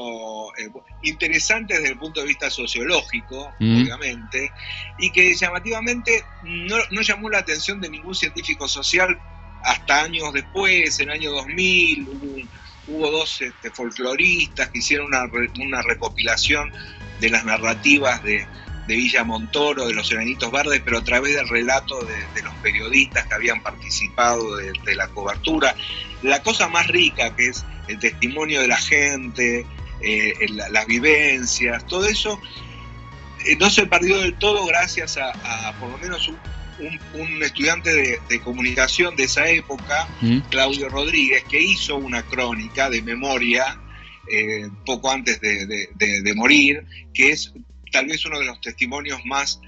interesante 1.03 1.75
desde 1.75 1.91
el 1.91 1.99
punto 1.99 2.21
de 2.21 2.27
vista 2.27 2.51
sociológico, 2.51 3.53
obviamente, 3.61 4.53
y 4.99 5.11
que 5.11 5.35
llamativamente 5.35 6.25
no, 6.45 6.77
no, 6.91 7.01
llamó 7.03 7.31
la 7.31 7.39
atención 7.39 7.81
de 7.81 7.89
ningún 7.91 8.15
científico 8.15 8.69
social 8.69 9.19
hasta 9.63 10.03
años 10.03 10.33
después, 10.33 10.99
en 11.01 11.11
el 11.11 11.17
año 11.17 11.31
2000, 11.33 12.49
hubo 12.89 13.11
dos 13.11 13.41
este, 13.41 13.71
folcloristas 13.71 14.69
que 14.71 14.79
hicieron 14.79 15.09
una, 15.09 15.83
recopilación 15.83 16.73
de 17.21 17.31
las 17.31 17.45
narrativas 17.45 18.23
de, 18.23 18.47
Villa 18.87 19.23
Montoro, 19.23 19.87
de 19.87 19.93
los 19.93 20.11
Enanitos 20.11 20.51
Verdes, 20.51 20.81
pero 20.83 20.97
a 20.97 21.05
través 21.05 21.35
del 21.35 21.47
relato 21.47 22.01
de, 22.07 22.43
los 22.43 22.55
periodistas 22.63 23.27
que 23.27 23.35
habían 23.35 23.63
participado 23.63 24.57
de, 24.57 24.95
la 24.95 25.09
cobertura. 25.09 25.75
La 26.23 26.43
cosa 26.43 26.69
más 26.69 26.87
rica 26.87 27.37
que 27.37 27.49
es 27.49 27.67
el 27.89 27.99
testimonio 27.99 28.61
de 28.61 28.69
la 28.69 28.77
gente, 28.77 29.67
eh, 30.01 30.35
las 30.71 30.87
vivencias, 30.87 31.87
todo 31.87 32.07
eso 32.07 32.41
eh, 33.47 33.57
no 33.57 33.71
se 33.71 33.87
perdió 33.87 34.19
del 34.19 34.35
todo 34.35 34.67
gracias 34.67 35.17
a, 35.17 35.31
a 35.69 35.73
por 35.79 35.91
lo 35.91 35.99
menos 35.99 36.29
un 36.29 36.37
un, 37.15 37.43
estudiante 37.43 38.19
de, 38.29 38.41
comunicación 38.41 39.17
de 39.17 39.25
esa 39.25 39.49
época, 39.49 40.09
mm. 40.21 40.41
Claudio 40.51 40.89
Rodríguez, 40.89 41.45
que 41.45 41.61
hizo 41.61 41.97
una 41.97 42.23
crónica 42.23 42.89
de 42.91 43.03
memoria 43.03 43.81
eh, 44.31 44.69
poco 44.85 45.11
antes 45.11 45.41
de, 45.41 46.33
morir, 46.35 46.85
que 47.13 47.31
es 47.31 47.53
tal 47.91 48.07
vez 48.07 48.25
uno 48.27 48.39
de 48.39 48.47
los 48.47 48.61
testimonios 48.61 49.25
más, 49.25 49.61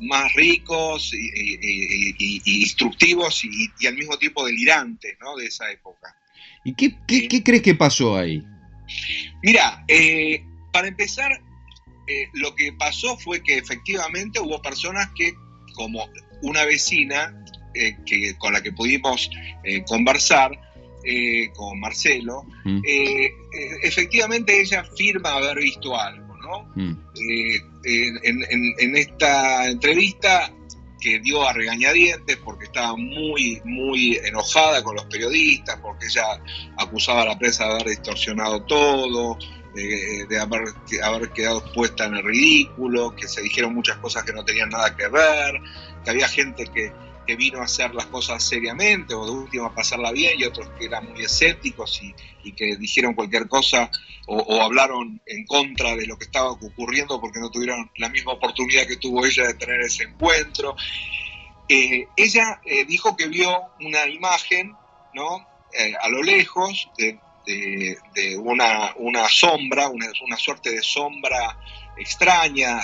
más 0.00 0.32
ricos 0.34 1.12
y, 1.14 2.62
instructivos 2.62 3.44
y, 3.44 3.86
al 3.86 3.94
mismo 3.94 4.18
tiempo 4.18 4.44
delirantes 4.44 5.16
¿no? 5.20 5.36
de 5.36 5.46
esa 5.46 5.70
época. 5.70 6.16
¿Y 6.66 6.74
qué, 6.74 6.96
qué, 7.06 7.44
crees 7.44 7.62
que 7.62 7.76
pasó 7.76 8.16
ahí? 8.16 8.42
Mira, 9.40 9.84
eh, 9.86 10.44
para 10.72 10.88
empezar, 10.88 11.30
eh, 12.08 12.28
lo 12.32 12.56
que 12.56 12.72
pasó 12.72 13.16
fue 13.18 13.40
que 13.40 13.56
efectivamente 13.56 14.40
hubo 14.40 14.60
personas 14.60 15.08
que, 15.14 15.32
como 15.74 16.08
una 16.42 16.64
vecina 16.64 17.40
eh, 17.72 17.96
que, 18.04 18.36
con 18.38 18.52
la 18.52 18.62
que 18.62 18.72
pudimos 18.72 19.30
conversar, 19.86 20.60
con 21.54 21.78
Marcelo, 21.78 22.44
mm. 22.64 22.80
efectivamente 23.84 24.60
ella 24.60 24.80
afirma 24.80 25.34
haber 25.34 25.58
visto 25.58 25.96
algo, 25.96 26.36
¿no? 26.38 26.72
Mm. 26.74 26.98
En, 27.84 28.96
esta 28.96 29.68
entrevista 29.68 30.52
que 31.00 31.18
dio 31.20 31.46
a 31.46 31.52
regañadientes 31.52 32.36
porque 32.38 32.64
estaba 32.64 32.96
muy, 32.96 33.60
muy 33.64 34.16
enojada 34.24 34.82
con 34.82 34.96
los 34.96 35.04
periodistas, 35.06 35.78
porque 35.80 36.06
ella 36.06 36.40
acusaba 36.76 37.22
a 37.22 37.26
la 37.26 37.38
prensa 37.38 37.64
de 37.64 37.70
haber 37.72 37.88
distorsionado 37.88 38.62
todo, 38.62 39.38
de, 39.74 40.38
haber, 40.40 40.68
haber, 41.02 41.30
quedado 41.30 41.62
puesta 41.72 42.06
en 42.06 42.14
el 42.14 42.24
ridículo, 42.24 43.14
que 43.14 43.28
se 43.28 43.42
dijeron 43.42 43.74
muchas 43.74 43.98
cosas 43.98 44.24
que 44.24 44.32
no 44.32 44.44
tenían 44.44 44.70
nada 44.70 44.96
que 44.96 45.08
ver, 45.08 45.60
que 46.02 46.10
había 46.10 46.28
gente 46.28 46.64
que, 46.66 46.92
vino 47.34 47.60
a 47.60 47.64
hacer 47.64 47.94
las 47.94 48.06
cosas 48.06 48.42
seriamente 48.44 49.14
o 49.14 49.24
de 49.24 49.32
última 49.32 49.66
a 49.66 49.74
pasarla 49.74 50.12
bien 50.12 50.38
y 50.38 50.44
otros 50.44 50.68
que 50.78 50.84
eran 50.84 51.10
muy 51.10 51.22
escépticos 51.22 52.00
y, 52.02 52.14
que 52.52 52.76
dijeron 52.76 53.14
cualquier 53.14 53.48
cosa 53.48 53.90
o, 54.28 54.62
hablaron 54.62 55.20
en 55.26 55.44
contra 55.46 55.96
de 55.96 56.06
lo 56.06 56.16
que 56.16 56.26
estaba 56.26 56.52
ocurriendo 56.52 57.20
porque 57.20 57.40
no 57.40 57.50
tuvieron 57.50 57.90
la 57.96 58.08
misma 58.08 58.34
oportunidad 58.34 58.86
que 58.86 58.96
tuvo 58.98 59.26
ella 59.26 59.48
de 59.48 59.54
tener 59.54 59.80
ese 59.80 60.04
encuentro. 60.04 60.76
Eh, 61.68 62.06
ella 62.16 62.60
eh, 62.64 62.84
dijo 62.84 63.16
que 63.16 63.26
vio 63.26 63.50
una 63.80 64.06
imagen 64.06 64.76
¿no? 65.16 65.44
Eh, 65.72 65.94
a 66.00 66.08
lo 66.08 66.22
lejos 66.22 66.88
de, 66.96 67.18
de, 67.46 68.36
una, 68.38 68.92
una, 68.96 69.28
sombra, 69.28 69.88
una, 69.88 70.06
una, 70.24 70.36
suerte 70.36 70.70
de 70.70 70.82
sombra 70.82 71.58
extraña 71.96 72.80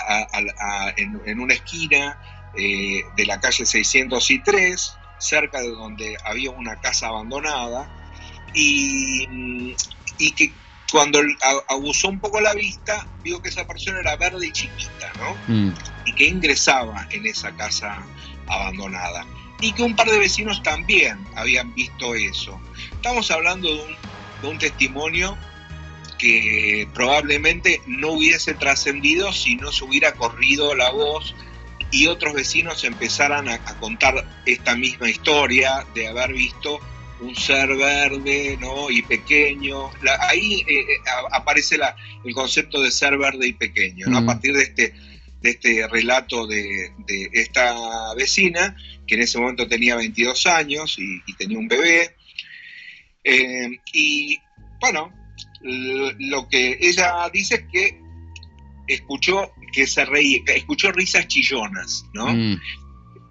en, 0.97 1.39
una 1.39 1.53
esquina 1.53 2.42
eh, 2.57 3.03
de 3.15 3.25
la 3.25 3.39
calle 3.39 3.65
603, 3.65 4.97
cerca 5.19 5.61
de 5.61 5.69
donde 5.69 6.17
había 6.25 6.51
una 6.51 6.79
casa 6.81 7.07
abandonada, 7.07 7.89
y, 8.53 9.75
y 10.17 10.31
que 10.31 10.53
cuando 10.91 11.19
abusó 11.69 12.09
un 12.09 12.19
poco 12.19 12.39
la 12.39 12.53
vista, 12.53 13.07
vio 13.23 13.41
que 13.41 13.49
esa 13.49 13.65
persona 13.65 13.99
era 13.99 14.15
verde 14.15 14.47
y 14.47 14.51
chiquita, 14.51 15.11
¿no? 15.17 15.53
Mm. 15.53 15.73
Y 16.05 16.13
que 16.13 16.25
ingresaba 16.27 17.07
en 17.09 17.25
esa 17.25 17.51
casa 17.55 18.05
abandonada. 18.47 19.25
Y 19.59 19.71
que 19.71 19.81
un 19.81 19.95
par 19.95 20.07
de 20.07 20.19
vecinos 20.19 20.61
también 20.61 21.17
habían 21.35 21.73
visto 21.73 22.13
eso. 22.13 22.59
Estamos 22.91 23.31
hablando 23.31 23.73
de 23.73 23.81
un 23.81 23.95
un 24.47 24.57
testimonio 24.57 25.37
que 26.17 26.87
probablemente 26.93 27.81
no 27.85 28.11
hubiese 28.11 28.53
trascendido 28.53 29.33
si 29.33 29.55
no 29.55 29.71
se 29.71 29.83
hubiera 29.83 30.13
corrido 30.13 30.75
la 30.75 30.91
voz 30.91 31.35
y 31.93 32.07
otros 32.07 32.33
vecinos 32.33 32.83
empezaran 32.83 33.47
a, 33.47 33.59
contar 33.79 34.25
esta 34.47 34.75
misma 34.75 35.09
historia 35.09 35.85
de 35.93 36.07
haber 36.07 36.33
visto 36.33 36.79
un 37.21 37.35
ser 37.35 37.69
verde 37.75 38.57
¿no? 38.59 38.89
y 38.89 39.03
pequeño. 39.03 39.91
ahí 40.19 40.65
eh, 40.67 40.79
eh, 40.79 40.85
aparece 41.31 41.77
la, 41.77 41.95
el 42.25 42.33
concepto 42.33 42.81
de 42.81 42.89
ser 42.89 43.15
verde 43.19 43.47
y 43.47 43.53
pequeño, 43.53 44.07
¿no? 44.07 44.17
a 44.17 44.25
partir 44.25 44.55
de 44.55 44.63
este, 44.63 44.93
de 45.41 45.49
este 45.51 45.87
relato 45.87 46.47
de, 46.47 46.91
esta 47.31 48.13
vecina, 48.15 48.75
que 49.05 49.13
en 49.13 49.21
ese 49.21 49.37
momento 49.37 49.67
tenía 49.67 49.95
22 49.95 50.47
años 50.47 50.97
y 50.97 51.33
tenía 51.35 51.59
un 51.59 51.67
bebé, 51.67 52.15
eh, 53.23 53.79
y 53.93 54.39
bueno, 54.81 55.13
lo 55.61 56.49
que 56.49 56.77
ella 56.81 57.29
dice 57.31 57.55
es 57.55 57.63
que 57.71 58.02
escuchó 58.87 59.51
que 59.71 59.87
se 59.87 60.05
reía, 60.05 60.41
escuchó 60.47 60.91
risas 60.91 61.27
chillonas, 61.27 62.05
¿no? 62.13 62.27
Mm. 62.27 62.59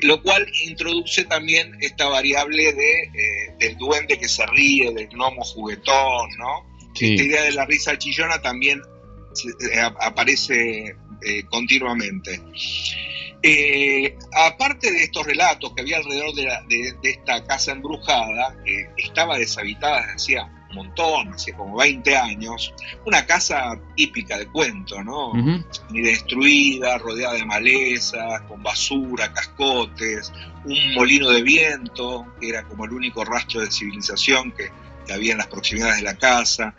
Lo 0.00 0.23
cual 0.23 0.47
introduce 0.64 1.25
también 1.25 1.76
esta 1.80 2.09
variable 2.09 2.73
de, 2.73 3.02
eh, 3.02 3.54
del 3.61 3.76
duende 3.76 4.18
que 4.18 4.28
se 4.28 4.44
ríe, 4.47 4.92
del 4.92 5.09
gnomo 5.09 5.44
juguetón, 5.44 6.30
¿no? 6.38 6.66
Esta 6.94 7.23
idea 7.23 7.42
de 7.44 7.52
la 7.52 7.64
risa 7.64 7.97
chillona 7.97 8.42
también 8.42 8.80
eh, 9.73 9.80
aparece 10.00 10.97
continuamente. 11.49 12.40
Eh, 13.44 14.16
aparte 14.32 14.92
de 14.92 15.02
estos 15.02 15.26
relatos 15.26 15.75
que 15.75 15.80
había 15.80 15.97
alrededor 15.97 16.32
de, 16.35 16.94
esta 17.02 17.44
casa 17.44 17.73
embrujada, 17.73 18.56
que 18.64 18.87
estaba 18.97 19.37
deshabitada 19.37 20.00
desde 20.00 20.14
hacía 20.14 20.44
un 20.44 20.62
montón, 20.75 21.33
hacía 21.33 21.57
como 21.57 21.76
20 21.76 22.17
años, 22.17 22.75
una 23.07 23.25
casa 23.26 23.79
típica 23.97 24.38
de 24.38 24.47
cuento, 24.47 25.02
¿no? 25.02 25.33
destruida, 25.91 26.99
rodeada 26.99 27.35
de 27.35 27.45
malezas, 27.45 28.43
con 28.43 28.62
basura, 28.62 29.33
cascotes, 29.33 30.33
un 30.64 30.95
molino 30.95 31.31
de 31.31 31.43
viento, 31.43 32.26
que 32.41 32.49
era 32.49 32.64
como 32.64 32.85
el 32.85 32.93
único 32.93 33.25
rastro 33.25 33.61
de 33.61 33.71
civilización 33.71 34.52
que, 34.52 34.71
había 35.12 35.33
en 35.33 35.38
las 35.38 35.49
proximidades 35.49 35.97
de 35.97 36.05
la 36.05 36.17
casa. 36.17 36.75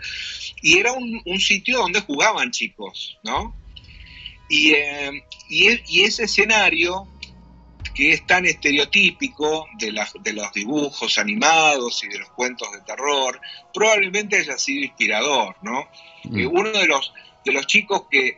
Y 0.62 0.80
era 0.80 0.94
un, 0.94 1.22
un 1.26 1.40
sitio 1.40 1.78
donde 1.78 2.00
jugaban 2.00 2.50
chicos, 2.52 3.20
¿no? 3.22 3.54
Eh, 4.50 5.24
y, 5.50 6.02
ese 6.04 6.24
escenario, 6.24 7.08
que 7.94 8.14
es 8.14 8.26
tan 8.26 8.46
estereotípico 8.46 9.68
de, 9.78 9.94
de, 10.22 10.34
los 10.34 10.52
dibujos 10.54 11.18
animados 11.18 12.04
y 12.04 12.08
de 12.08 12.20
los 12.20 12.30
cuentos 12.30 12.72
de 12.72 12.82
terror, 12.82 13.40
probablemente 13.74 14.38
haya 14.38 14.58
sido 14.58 14.86
inspirador, 14.86 15.56
¿no? 15.62 15.88
Mm. 16.24 16.40
Eh, 16.40 16.48
uno 16.48 16.70
de 16.72 16.88
los, 16.88 17.14
de 17.46 17.52
los 17.52 17.68
chicos 17.68 18.04
que, 18.10 18.36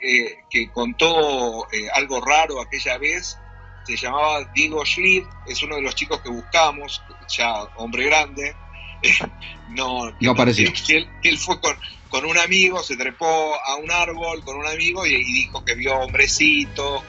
eh, 0.52 0.70
contó 0.74 1.68
algo 1.94 2.22
raro 2.22 2.62
aquella 2.62 2.98
vez 2.98 3.38
se 3.86 3.98
llamaba 3.98 4.44
Diego 4.54 4.86
Schlitt, 4.86 5.26
es 5.48 5.62
uno 5.62 5.76
de 5.76 5.84
los 5.84 5.96
chicos 5.96 6.20
que 6.22 6.30
buscamos, 6.30 7.02
ya 7.30 7.64
hombre 7.78 8.06
grande, 8.06 8.56
no, 9.70 10.12
no 10.20 10.32
apareció. 10.32 10.72
él, 11.24 11.38
fue 11.38 11.60
con, 11.60 11.76
con 12.10 12.26
un 12.26 12.38
amigo, 12.38 12.82
se 12.82 12.98
trepó 12.98 13.56
a 13.64 13.76
un 13.76 13.92
árbol 13.92 14.44
con 14.44 14.58
un 14.58 14.66
amigo 14.66 15.06
y, 15.06 15.24
dijo 15.24 15.64
que 15.64 15.76
vio 15.76 15.96
hombrecitos, 15.96 17.04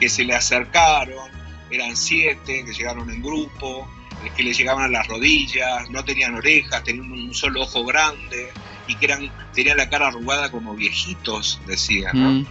que, 0.00 0.08
se 0.08 0.24
le 0.24 0.34
acercaron, 0.34 1.30
eran 1.76 1.96
siete, 1.96 2.64
que 2.64 2.72
llegaron 2.72 3.10
en 3.10 3.22
grupo, 3.22 3.88
que 4.36 4.42
le 4.42 4.52
llegaban 4.52 4.84
a 4.84 4.88
las 4.88 5.06
rodillas, 5.06 5.90
no 5.90 6.04
tenían 6.04 6.34
orejas, 6.34 6.84
tenían 6.84 7.10
un 7.10 7.34
solo 7.34 7.62
ojo 7.62 7.84
grande 7.84 8.50
y 8.86 8.96
que 8.96 9.06
eran, 9.06 9.30
tenían 9.54 9.76
la 9.76 9.88
cara 9.88 10.08
arrugada 10.08 10.50
como 10.50 10.74
viejitos, 10.74 11.60
decían. 11.66 12.40
Mm. 12.40 12.46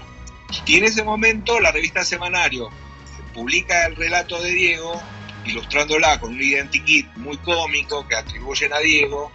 Y 0.66 0.78
en 0.78 0.86
ese 0.86 1.04
momento 1.04 1.60
la 1.60 1.72
revista 1.72 2.04
Semanario 2.04 2.70
publica 3.34 3.86
el 3.88 3.96
relato 3.96 4.42
de 4.42 4.52
Diego, 4.52 5.02
ilustrándola 5.46 6.20
con 6.20 6.34
un 6.34 6.42
identikit 6.42 7.08
muy 7.16 7.38
cómico 7.38 8.08
que 8.08 8.16
atribuyen 8.16 8.74
a 8.74 8.80
Diego, 8.80 9.32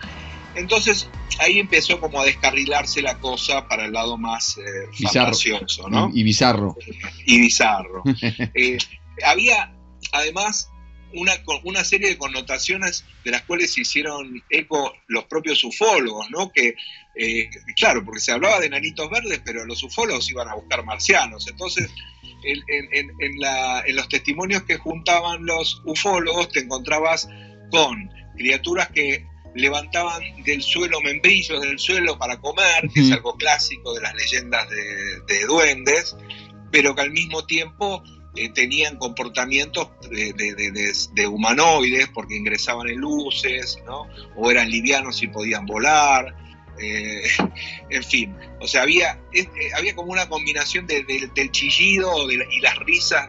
entonces 0.54 1.08
ahí 1.38 1.58
empezó 1.58 2.00
como 2.00 2.20
a 2.20 2.24
descarrilarse 2.24 3.02
la 3.02 3.18
cosa 3.18 3.68
para 3.68 3.84
el 3.84 3.92
lado 3.92 4.16
más 4.16 4.58
eh, 4.58 4.62
fantasioso, 5.02 5.88
¿no? 5.88 6.10
Y, 6.12 6.22
bizarro. 6.22 6.76
Y 7.24 7.40
bizarro. 7.40 8.02
Eh, 8.54 8.78
había 9.24 9.75
además 10.18 10.70
una, 11.14 11.32
una 11.64 11.85
serie 11.85 12.08
de 12.08 12.18
connotaciones 12.18 13.04
de 13.25 13.30
las 13.30 13.42
cuales 13.42 13.73
se 13.73 13.82
hicieron 13.82 14.42
eco 14.50 14.92
los 15.06 15.25
propios 15.25 15.62
ufólogos, 15.64 16.28
¿no? 16.30 16.50
Que, 16.52 16.75
eh, 17.14 17.49
claro, 17.76 18.04
porque 18.04 18.20
se 18.20 18.32
hablaba 18.32 18.61
de 18.61 18.68
nanitos 18.68 19.08
verdes, 19.08 19.40
pero 19.44 19.64
los 19.64 19.82
ufólogos 19.82 20.28
iban 20.30 20.49
a 20.49 20.54
buscar 20.54 20.85
marcianos. 20.85 21.46
Entonces, 21.49 21.88
en, 22.42 23.12
en 23.20 23.96
los 23.96 24.08
testimonios 24.08 24.64
que 24.64 24.76
juntaban 24.76 25.46
los 25.46 25.80
ufólogos, 25.85 26.50
te 26.50 26.61
encontrabas 26.61 27.28
con 27.70 28.11
criaturas 28.37 28.88
que 28.90 29.25
levantaban 29.56 30.23
del 30.44 30.62
suelo 30.62 31.00
membrillos 31.00 31.61
del 31.62 31.78
suelo 31.78 32.18
para 32.18 32.38
comer, 32.38 32.88
que 32.92 33.00
es 33.00 33.11
algo 33.11 33.37
clásico 33.37 33.94
de 33.94 34.02
las 34.02 34.14
leyendas 34.14 34.68
de, 34.68 35.46
duendes, 35.46 36.16
pero 36.70 36.94
que 36.94 37.00
al 37.00 37.11
mismo 37.11 37.46
tiempo 37.46 38.02
eh, 38.36 38.50
tenían 38.50 38.96
comportamientos 38.96 39.88
de, 40.10 41.26
humanoides 41.26 42.08
porque 42.14 42.36
ingresaban 42.36 42.88
en 42.88 42.98
luces, 42.98 43.78
¿no? 43.86 44.06
o 44.36 44.50
eran 44.50 44.70
livianos 44.70 45.22
y 45.22 45.28
podían 45.28 45.66
volar. 45.66 46.34
Eh, 46.78 47.22
en 47.90 48.04
fin, 48.04 48.36
o 48.60 48.68
sea, 48.68 48.82
había, 48.82 49.18
eh, 49.32 49.48
había 49.76 49.94
como 49.94 50.12
una 50.12 50.28
combinación 50.28 50.86
del 50.86 51.50
chillido 51.50 52.30
y 52.30 52.60
las 52.60 52.76
risas 52.80 53.26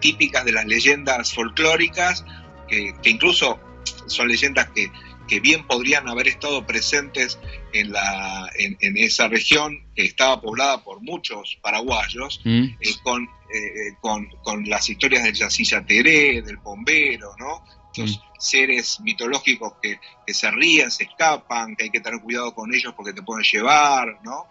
típicas 0.00 0.44
de 0.44 0.52
las 0.52 0.66
leyendas 0.66 1.32
folclóricas, 1.32 2.24
que 2.68 2.94
incluso 3.04 3.58
son 4.06 4.28
leyendas 4.28 4.68
que, 4.70 4.90
que 5.28 5.40
bien 5.40 5.66
podrían 5.66 6.08
haber 6.08 6.28
estado 6.28 6.66
presentes 6.66 7.38
en, 7.72 7.92
la, 7.92 8.50
en, 8.54 8.96
esa 8.98 9.28
región 9.28 9.84
que 9.94 10.04
estaba 10.04 10.40
poblada 10.40 10.82
por 10.82 11.00
muchos 11.00 11.58
paraguayos, 11.62 12.40
mm. 12.44 12.64
eh, 12.80 12.94
con, 13.02 13.24
eh, 13.24 13.96
con, 14.00 14.28
con, 14.42 14.68
las 14.68 14.88
historias 14.88 15.24
del 15.24 15.34
Yacilla 15.34 15.84
Teré, 15.84 16.42
del 16.42 16.56
bombero, 16.58 17.34
¿no? 17.38 17.64
Los 17.96 18.18
mm. 18.18 18.22
seres 18.38 19.00
mitológicos 19.00 19.74
que, 19.82 19.98
que, 20.26 20.34
se 20.34 20.50
ríen, 20.50 20.90
se 20.90 21.04
escapan, 21.04 21.76
que 21.76 21.84
hay 21.84 21.90
que 21.90 22.00
tener 22.00 22.20
cuidado 22.20 22.54
con 22.54 22.74
ellos 22.74 22.92
porque 22.96 23.12
te 23.12 23.22
pueden 23.22 23.44
llevar, 23.44 24.18
¿no? 24.22 24.46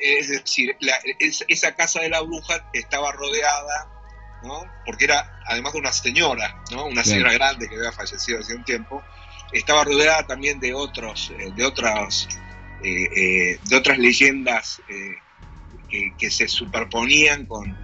Es 0.00 0.28
decir, 0.28 0.76
esa 1.48 1.74
casa 1.74 2.00
de 2.00 2.10
la 2.10 2.20
bruja 2.20 2.68
estaba 2.72 3.10
rodeada 3.10 3.97
¿no? 4.42 4.64
Porque 4.84 5.04
era, 5.04 5.30
además 5.46 5.72
de 5.72 5.78
una 5.80 5.92
señora, 5.92 6.54
¿no? 6.70 6.86
Una 6.86 7.04
señora 7.04 7.32
grande 7.32 7.68
que 7.68 7.76
había 7.76 7.92
fallecido 7.92 8.40
hace 8.40 8.54
un 8.54 8.64
tiempo, 8.64 9.02
estaba 9.52 9.84
rodeada 9.84 10.26
también 10.26 10.60
de 10.60 10.74
otros, 10.74 11.32
eh, 11.38 11.50
de 11.54 11.64
otras, 11.64 12.28
eh, 12.82 13.08
eh, 13.16 13.58
de 13.64 13.76
otras 13.76 13.98
leyendas 13.98 14.80
que, 16.18 16.30
se 16.30 16.48
superponían 16.48 17.46
con, 17.46 17.76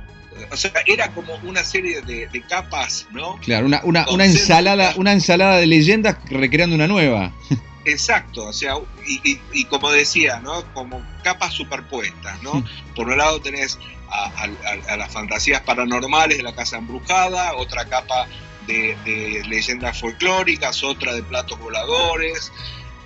o 0.50 0.56
sea, 0.56 0.72
era 0.86 1.08
como 1.12 1.34
una 1.44 1.64
serie 1.64 2.02
de, 2.02 2.44
capas, 2.48 3.06
¿no? 3.12 3.38
Claro, 3.40 3.66
una, 3.66 3.80
una, 3.84 4.08
una 4.10 4.24
ensalada, 4.26 4.92
una 4.96 5.12
ensalada 5.12 5.56
de 5.56 5.66
leyendas 5.66 6.18
recreando 6.28 6.76
una 6.76 6.86
nueva. 6.86 7.32
Exacto, 7.84 8.46
o 8.46 8.52
sea, 8.52 8.76
y, 9.06 9.64
como 9.66 9.90
decía, 9.90 10.40
¿no? 10.40 10.64
Como 10.72 11.04
capas 11.22 11.52
superpuestas, 11.52 12.42
¿no? 12.42 12.64
Por 12.96 13.08
un 13.08 13.18
lado 13.18 13.40
tenés 13.40 13.78
a, 14.10 14.96
las 14.96 15.12
fantasías 15.12 15.60
paranormales 15.62 16.38
de 16.38 16.44
la 16.44 16.54
casa 16.54 16.78
embrujada, 16.78 17.54
otra 17.56 17.84
capa 17.86 18.26
de, 18.66 19.42
leyendas 19.48 20.00
folclóricas, 20.00 20.82
otra 20.82 21.14
de 21.14 21.22
platos 21.22 21.58
voladores, 21.58 22.52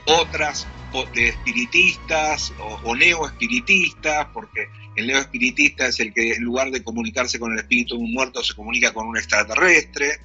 otras 0.06 0.66
de 1.12 1.28
espiritistas 1.28 2.52
o, 2.60 2.80
o 2.84 2.94
neoespiritistas, 2.94 4.28
porque 4.32 4.68
el 4.98 5.06
neoespiritista 5.06 5.86
es 5.86 6.00
el 6.00 6.12
que 6.12 6.32
en 6.32 6.42
lugar 6.42 6.70
de 6.70 6.82
comunicarse 6.82 7.38
con 7.38 7.52
el 7.52 7.58
espíritu 7.58 7.96
de 7.96 8.02
un 8.02 8.12
muerto 8.12 8.42
se 8.42 8.54
comunica 8.54 8.92
con 8.92 9.06
un 9.06 9.16
extraterrestre. 9.16 10.20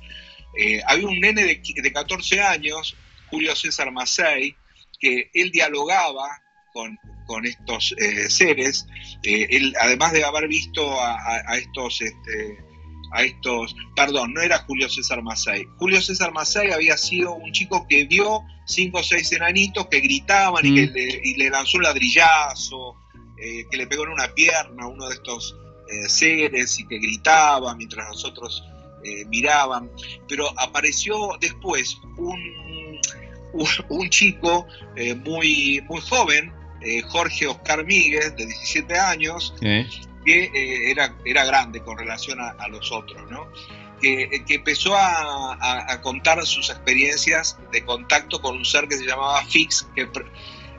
Eh, 0.57 0.81
había 0.87 1.07
un 1.07 1.19
nene 1.19 1.43
de, 1.43 1.61
de 1.81 1.93
14 1.93 2.41
años 2.41 2.95
Julio 3.33 3.55
César 3.55 3.91
Massey, 3.91 4.55
que 4.99 5.31
él 5.33 5.49
dialogaba 5.49 6.29
con, 6.71 7.45
estos 7.45 7.95
eh, 7.97 8.29
seres. 8.29 8.85
Eh, 9.23 9.47
él, 9.49 9.73
además 9.81 10.13
de 10.13 10.23
haber 10.23 10.47
visto 10.47 10.87
a, 11.01 11.57
estos, 11.57 12.01
este, 12.01 12.57
a 13.11 13.23
estos, 13.23 13.75
perdón, 13.95 14.33
no 14.33 14.41
era 14.41 14.59
Julio 14.59 14.87
César 14.87 15.23
Massey. 15.23 15.65
Julio 15.77 15.99
César 15.99 16.31
Massey 16.31 16.69
había 16.71 16.95
sido 16.95 17.33
un 17.33 17.51
chico 17.51 17.87
que 17.89 18.05
vio 18.05 18.43
cinco 18.67 18.99
o 18.99 19.03
seis 19.03 19.31
enanitos 19.31 19.87
que 19.87 19.99
gritaban 19.99 20.63
y, 20.63 20.75
que 20.75 20.87
mm. 20.87 20.93
le, 20.93 21.21
y 21.23 21.35
le 21.37 21.49
lanzó 21.49 21.77
un 21.77 21.83
ladrillazo, 21.83 22.95
eh, 23.41 23.65
que 23.71 23.77
le 23.77 23.87
pegó 23.87 24.03
en 24.03 24.11
una 24.11 24.31
pierna 24.35 24.83
a 24.83 24.87
uno 24.87 25.07
de 25.07 25.15
estos 25.15 25.57
seres 26.07 26.79
y 26.79 26.87
que 26.87 26.97
gritaba 26.97 27.75
mientras 27.75 28.07
nosotros 28.07 28.63
miraban. 29.27 29.91
Pero 30.27 30.49
apareció 30.57 31.37
después 31.39 31.97
un 32.17 32.62
un, 33.53 34.09
chico 34.09 34.67
eh, 34.95 35.15
muy, 35.15 35.83
muy 35.87 36.01
joven, 36.01 36.51
eh, 36.81 37.01
Jorge 37.01 37.47
Oscar 37.47 37.85
Míguez, 37.85 38.35
de 38.35 38.45
17 38.45 38.97
años, 38.97 39.53
que 39.61 39.87
eh, 40.25 40.91
era, 40.91 41.15
era 41.25 41.45
grande 41.45 41.81
con 41.81 41.97
relación 41.97 42.39
a, 42.41 42.67
los 42.67 42.91
otros, 42.91 43.29
¿no? 43.29 43.47
Que, 44.01 44.43
empezó 44.49 44.95
a, 44.97 45.99
contar 46.01 46.45
sus 46.45 46.69
experiencias 46.69 47.57
de 47.71 47.85
contacto 47.85 48.41
con 48.41 48.57
un 48.57 48.65
ser 48.65 48.87
que 48.87 48.97
se 48.97 49.05
llamaba 49.05 49.45
Fix, 49.45 49.87
que 49.95 50.09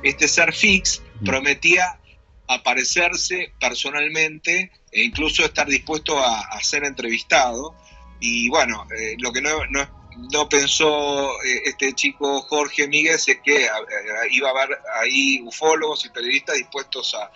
este 0.03 0.29
ser 0.29 0.53
Fix 0.53 1.03
prometía 1.25 1.99
aparecerse 2.47 3.55
personalmente 3.59 4.71
e 4.93 5.05
incluso 5.05 5.43
estar 5.45 5.67
dispuesto 5.67 6.19
a, 6.19 6.61
ser 6.61 6.85
entrevistado. 6.85 7.75
Y 8.21 8.49
bueno, 8.51 8.87
lo 9.19 9.33
que 9.33 9.41
no, 9.41 9.67
no, 9.71 10.04
no 10.17 10.49
pensó 10.49 11.31
eh, 11.43 11.63
este 11.67 11.93
chico 11.95 12.43
Jorge 12.43 12.89
Miguel 12.89 13.15
es 13.15 13.27
que 13.43 13.69
iba 14.31 14.49
a 14.49 14.51
haber 14.51 14.79
ahí 15.01 15.41
ufólogos 15.43 16.05
y 16.07 16.11
periodistas 16.11 16.57
dispuestos 16.57 17.15
a, 17.15 17.31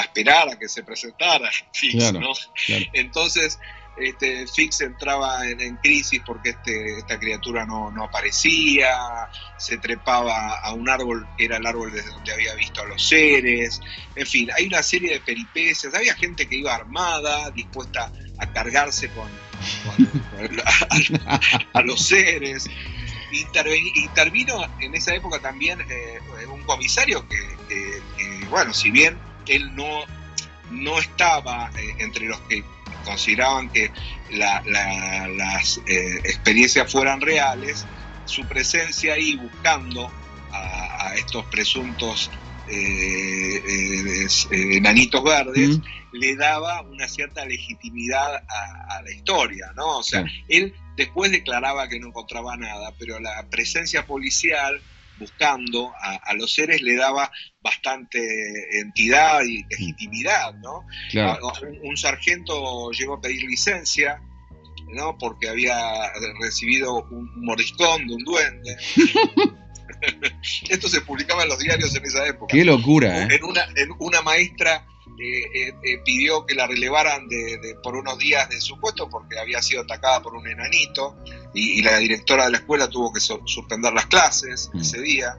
esperar 0.00 0.48
a 0.48 0.58
que 0.58 0.68
se 0.68 0.82
presentara 0.82 1.50
Fix, 1.72 2.12
¿no? 2.14 2.32
Entonces, 2.94 3.58
este, 3.96 4.46
Fix 4.46 4.80
entraba 4.80 5.46
en, 5.46 5.76
crisis 5.76 6.22
porque 6.24 6.50
este, 6.50 6.98
esta 6.98 7.18
criatura 7.18 7.66
no, 7.66 7.92
aparecía, 8.02 9.28
se 9.58 9.78
trepaba 9.78 10.58
a 10.58 10.72
un 10.72 10.88
árbol 10.88 11.26
que 11.36 11.44
era 11.44 11.58
el 11.58 11.66
árbol 11.66 11.92
desde 11.92 12.10
donde 12.10 12.32
había 12.32 12.54
visto 12.54 12.82
a 12.82 12.86
los 12.86 13.06
seres, 13.06 13.80
en 14.16 14.26
fin, 14.26 14.50
hay 14.56 14.66
una 14.66 14.82
serie 14.82 15.12
de 15.12 15.20
peripecias, 15.20 15.94
había 15.94 16.14
gente 16.14 16.48
que 16.48 16.56
iba 16.56 16.74
armada, 16.74 17.50
dispuesta 17.50 18.10
a 18.38 18.52
cargarse 18.52 19.10
con, 19.10 19.28
a, 21.74 21.82
los 21.82 22.06
seres. 22.06 22.68
Intervino 23.94 24.62
en 24.80 24.94
esa 24.94 25.14
época 25.14 25.38
también 25.38 25.80
eh, 25.80 26.18
un 26.50 26.62
comisario 26.64 27.26
que, 27.28 28.02
bueno, 28.50 28.74
si 28.74 28.90
bien 28.90 29.18
él 29.46 29.74
no, 29.74 30.04
no 30.70 30.98
estaba 30.98 31.70
eh, 31.78 31.94
entre 31.98 32.26
los 32.26 32.38
que 32.42 32.62
consideraban 33.02 33.70
que 33.70 33.90
las 34.30 35.78
eh, 35.86 36.20
experiencias 36.24 36.90
fueran 36.90 37.20
reales, 37.20 37.86
su 38.24 38.46
presencia 38.46 39.14
ahí 39.14 39.36
buscando 39.36 40.10
a, 40.52 41.14
estos 41.16 41.44
presuntos 41.46 42.30
enanitos 44.50 45.24
verdes, 45.24 45.80
le 46.12 46.36
daba 46.36 46.82
una 46.82 47.08
cierta 47.08 47.44
legitimidad 47.44 48.44
a, 48.48 49.02
la 49.02 49.10
historia, 49.10 49.72
¿no? 49.74 49.98
O 49.98 50.02
sea, 50.02 50.24
él 50.48 50.74
después 50.96 51.32
declaraba 51.32 51.88
que 51.88 51.98
no 51.98 52.08
encontraba 52.08 52.56
nada, 52.56 52.94
pero 52.98 53.18
la 53.18 53.46
presencia 53.50 54.06
policial 54.06 54.80
buscando 55.18 55.92
a, 56.00 56.34
los 56.34 56.52
seres 56.52 56.82
le 56.82 56.96
daba 56.96 57.30
bastante 57.60 58.18
entidad 58.80 59.42
y 59.44 59.64
legitimidad, 59.70 60.54
¿no? 60.54 60.86
Un, 61.82 61.96
sargento 61.96 62.90
llegó 62.90 63.14
a 63.14 63.20
pedir 63.20 63.44
licencia, 63.44 64.20
¿no? 64.88 65.16
Porque 65.18 65.48
había 65.48 65.76
recibido 66.40 67.04
un 67.10 67.44
mordiscón 67.44 68.06
de 68.06 68.14
un 68.14 68.24
duende. 68.24 68.76
Esto 70.68 70.88
se 70.88 71.00
publicaba 71.02 71.42
en 71.42 71.48
los 71.48 71.58
diarios 71.58 71.94
en 71.94 72.04
esa 72.04 72.26
época. 72.26 72.54
Qué 72.54 72.64
locura, 72.64 73.24
¿eh? 73.24 73.28
En 73.36 73.44
una, 73.44 73.62
en 73.76 73.90
una 73.98 74.22
maestra 74.22 74.86
eh, 75.18 75.74
eh, 75.82 75.98
pidió 76.04 76.46
que 76.46 76.54
la 76.54 76.66
relevaran 76.66 77.28
de, 77.28 77.76
por 77.82 77.96
unos 77.96 78.18
días 78.18 78.48
de 78.48 78.60
su 78.60 78.78
puesto 78.80 79.08
porque 79.08 79.38
había 79.38 79.60
sido 79.62 79.82
atacada 79.82 80.22
por 80.22 80.34
un 80.34 80.48
enanito 80.48 81.16
y, 81.54 81.82
la 81.82 81.98
directora 81.98 82.46
de 82.46 82.52
la 82.52 82.58
escuela 82.58 82.88
tuvo 82.88 83.12
que 83.12 83.20
suspender 83.20 83.92
las 83.92 84.06
clases 84.06 84.70
mm. 84.72 84.80
ese 84.80 85.00
día. 85.00 85.38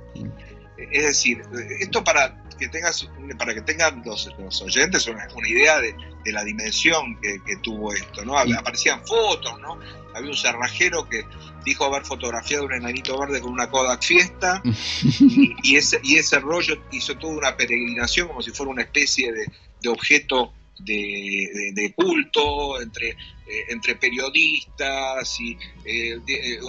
Es 0.91 1.03
decir, 1.03 1.43
esto 1.79 2.03
para 2.03 2.43
que 2.57 2.67
tengas 2.67 3.09
para 3.37 3.53
que 3.53 3.61
tengan 3.61 4.03
los, 4.05 4.27
oyentes 4.61 5.07
una, 5.07 5.27
idea 5.47 5.79
de, 5.79 5.95
la 6.31 6.43
dimensión 6.43 7.19
que, 7.21 7.57
tuvo 7.61 7.93
esto, 7.93 8.23
¿no? 8.23 8.37
Aparecían 8.37 9.05
fotos, 9.05 9.59
¿no? 9.59 9.79
Había 10.15 10.29
un 10.29 10.37
cerrajero 10.37 11.09
que 11.09 11.25
dijo 11.65 11.85
haber 11.85 12.05
fotografiado 12.05 12.65
un 12.65 12.73
enanito 12.73 13.17
verde 13.19 13.41
con 13.41 13.51
una 13.51 13.69
Kodak 13.69 14.03
Fiesta 14.03 14.61
y, 14.63 15.75
ese, 15.75 15.99
y 16.03 16.17
ese 16.17 16.39
rollo 16.39 16.77
hizo 16.91 17.17
toda 17.17 17.33
una 17.33 17.57
peregrinación 17.57 18.27
como 18.27 18.41
si 18.41 18.51
fuera 18.51 18.71
una 18.71 18.83
especie 18.83 19.31
de, 19.31 19.47
de 19.81 19.89
objeto 19.89 20.53
de, 20.79 21.93
culto 21.95 22.81
entre, 22.81 23.09
eh, 23.09 23.65
entre 23.69 23.95
periodistas 23.95 25.39
y 25.39 25.57
eh, 25.85 26.19
eh, 26.27 26.59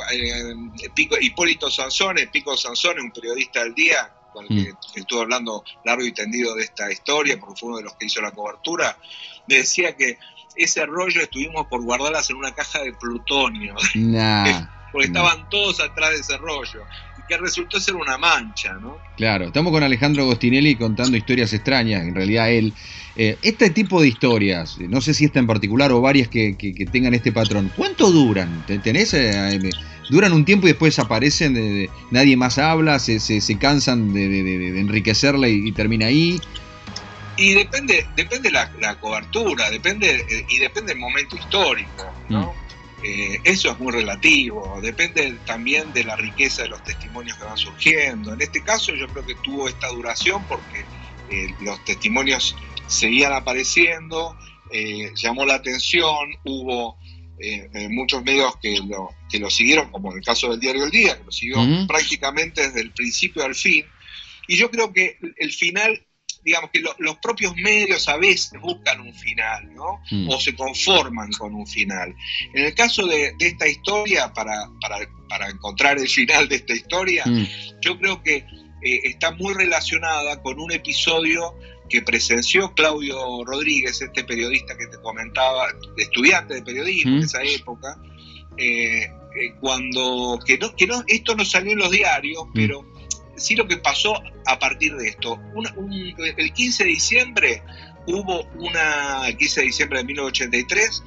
Hipólito 1.20 1.70
Sansone, 1.70 2.26
Pico 2.28 2.56
Sansone, 2.56 3.00
un 3.00 3.10
periodista 3.10 3.64
del 3.64 3.74
día, 3.74 4.12
con 4.32 4.44
el 4.44 4.64
que 4.64 4.72
mm. 4.72 4.76
estuve 4.96 5.20
hablando 5.22 5.64
largo 5.84 6.04
y 6.04 6.12
tendido 6.12 6.54
de 6.54 6.64
esta 6.64 6.90
historia, 6.90 7.38
porque 7.38 7.60
fue 7.60 7.68
uno 7.70 7.78
de 7.78 7.84
los 7.84 7.94
que 7.94 8.06
hizo 8.06 8.20
la 8.20 8.32
cobertura, 8.32 8.98
me 9.48 9.56
decía 9.56 9.96
que 9.96 10.18
ese 10.56 10.86
rollo 10.86 11.20
estuvimos 11.20 11.66
por 11.66 11.82
guardarlas 11.82 12.30
en 12.30 12.36
una 12.36 12.54
caja 12.54 12.80
de 12.80 12.92
plutonio, 12.92 13.74
porque 14.92 15.06
estaban 15.06 15.48
todos 15.48 15.80
atrás 15.80 16.10
de 16.10 16.16
ese 16.16 16.36
rollo 16.36 16.84
que 17.28 17.36
resultó 17.36 17.80
ser 17.80 17.96
una 17.96 18.18
mancha, 18.18 18.74
¿no? 18.74 18.98
Claro, 19.16 19.46
estamos 19.46 19.72
con 19.72 19.82
Alejandro 19.82 20.22
Agostinelli 20.22 20.76
contando 20.76 21.16
historias 21.16 21.52
extrañas, 21.52 22.02
en 22.02 22.14
realidad 22.14 22.50
él. 22.50 22.72
Eh, 23.16 23.38
este 23.42 23.70
tipo 23.70 24.00
de 24.00 24.08
historias, 24.08 24.78
no 24.78 25.00
sé 25.00 25.14
si 25.14 25.24
esta 25.24 25.38
en 25.38 25.46
particular 25.46 25.92
o 25.92 26.00
varias 26.00 26.28
que, 26.28 26.56
tengan 26.90 27.14
este 27.14 27.30
patrón, 27.30 27.70
¿cuánto 27.76 28.10
duran? 28.10 28.64
¿Tenés? 28.66 29.14
Eh, 29.14 29.70
¿Duran 30.10 30.32
un 30.32 30.44
tiempo 30.44 30.66
y 30.66 30.70
después 30.70 30.98
aparecen, 30.98 31.88
nadie 32.10 32.36
más 32.36 32.58
habla, 32.58 32.98
se, 32.98 33.20
se, 33.20 33.58
cansan 33.58 34.12
de, 34.12 34.80
enriquecerla 34.80 35.48
y, 35.48 35.70
termina 35.72 36.06
ahí? 36.06 36.40
Y 37.36 37.54
depende, 37.54 38.06
depende 38.16 38.50
la, 38.50 38.70
la 38.80 38.98
cobertura, 39.00 39.70
depende 39.70 40.24
eh, 40.28 40.46
y 40.48 40.58
depende 40.58 40.92
el 40.92 40.98
momento 40.98 41.36
histórico, 41.36 42.12
¿no? 42.28 42.52
Mm. 42.52 42.63
Eh, 43.06 43.38
eso 43.44 43.70
es 43.70 43.78
muy 43.78 43.92
relativo, 43.92 44.80
depende 44.80 45.36
también 45.44 45.92
de 45.92 46.04
la 46.04 46.16
riqueza 46.16 46.62
de 46.62 46.68
los 46.68 46.82
testimonios 46.84 47.36
que 47.36 47.44
van 47.44 47.58
surgiendo. 47.58 48.32
En 48.32 48.40
este 48.40 48.62
caso 48.62 48.94
yo 48.94 49.06
creo 49.08 49.26
que 49.26 49.34
tuvo 49.34 49.68
esta 49.68 49.88
duración 49.88 50.42
porque 50.48 50.86
eh, 51.30 51.54
los 51.60 51.84
testimonios 51.84 52.56
seguían 52.86 53.34
apareciendo, 53.34 54.34
eh, 54.70 55.12
llamó 55.16 55.44
la 55.44 55.56
atención, 55.56 56.30
hubo 56.44 56.96
muchos 57.90 58.22
medios 58.24 58.56
que 58.62 58.78
lo, 58.78 59.10
que 59.28 59.38
lo 59.38 59.50
siguieron, 59.50 59.90
como 59.90 60.12
en 60.12 60.18
el 60.18 60.24
caso 60.24 60.48
del 60.48 60.60
diario 60.60 60.84
El 60.84 60.90
Día, 60.90 61.18
que 61.18 61.24
lo 61.24 61.32
siguió 61.32 61.58
prácticamente 61.86 62.62
desde 62.62 62.80
el 62.80 62.92
principio 62.92 63.44
al 63.44 63.54
fin. 63.54 63.84
Y 64.48 64.56
yo 64.56 64.70
creo 64.70 64.94
que 64.94 65.18
el 65.36 65.52
final 65.52 66.03
digamos 66.44 66.70
que 66.70 66.80
los 66.80 67.16
propios 67.22 67.54
medios 67.56 68.08
a 68.08 68.16
veces 68.18 68.52
buscan 68.60 69.00
un 69.00 69.14
final, 69.14 69.74
¿no? 69.74 70.00
Mm. 70.10 70.28
O 70.28 70.38
se 70.40 70.54
conforman 70.54 71.30
con 71.32 71.54
un 71.54 71.66
final. 71.66 72.14
En 72.52 72.66
el 72.66 72.74
caso 72.74 73.06
de, 73.06 73.34
de 73.38 73.46
esta 73.46 73.66
historia, 73.66 74.32
para, 74.32 74.68
para, 74.80 74.98
para 75.28 75.48
encontrar 75.48 75.98
el 75.98 76.08
final 76.08 76.48
de 76.48 76.56
esta 76.56 76.74
historia, 76.74 77.24
Mm. 77.26 77.44
yo 77.80 77.98
creo 77.98 78.22
que 78.22 78.36
eh, 78.36 79.00
está 79.04 79.30
muy 79.32 79.54
relacionada 79.54 80.42
con 80.42 80.60
un 80.60 80.70
episodio 80.72 81.54
que 81.88 82.02
presenció 82.02 82.74
Claudio 82.74 83.44
Rodríguez, 83.44 84.00
este 84.02 84.24
periodista 84.24 84.76
que 84.76 84.86
te 84.86 84.98
comentaba, 85.00 85.68
estudiante 85.96 86.54
de 86.54 86.62
periodismo 86.62 87.12
Mm. 87.12 87.16
en 87.18 87.22
esa 87.24 87.42
época, 87.42 87.96
eh, 88.58 89.08
eh, 89.36 89.54
cuando, 89.60 90.38
que 90.46 90.58
no, 90.58 90.74
que 90.76 90.86
no, 90.86 91.02
esto 91.06 91.34
no 91.34 91.44
salió 91.44 91.72
en 91.72 91.78
los 91.78 91.90
diarios, 91.90 92.44
pero 92.54 92.84
sí 93.36 93.54
lo 93.56 93.66
que 93.66 93.76
pasó 93.78 94.20
a 94.46 94.58
partir 94.58 94.94
de 94.96 95.08
esto. 95.08 95.34
Un- 95.54 96.14
el 96.36 96.52
15 96.52 96.84
de 96.84 96.90
diciembre 96.90 97.62
hubo 98.06 98.44
una, 98.56 99.28
el 99.28 99.36
15 99.36 99.60
de 99.60 99.66
diciembre 99.66 99.98
de 100.00 100.04
1983, 100.04 101.02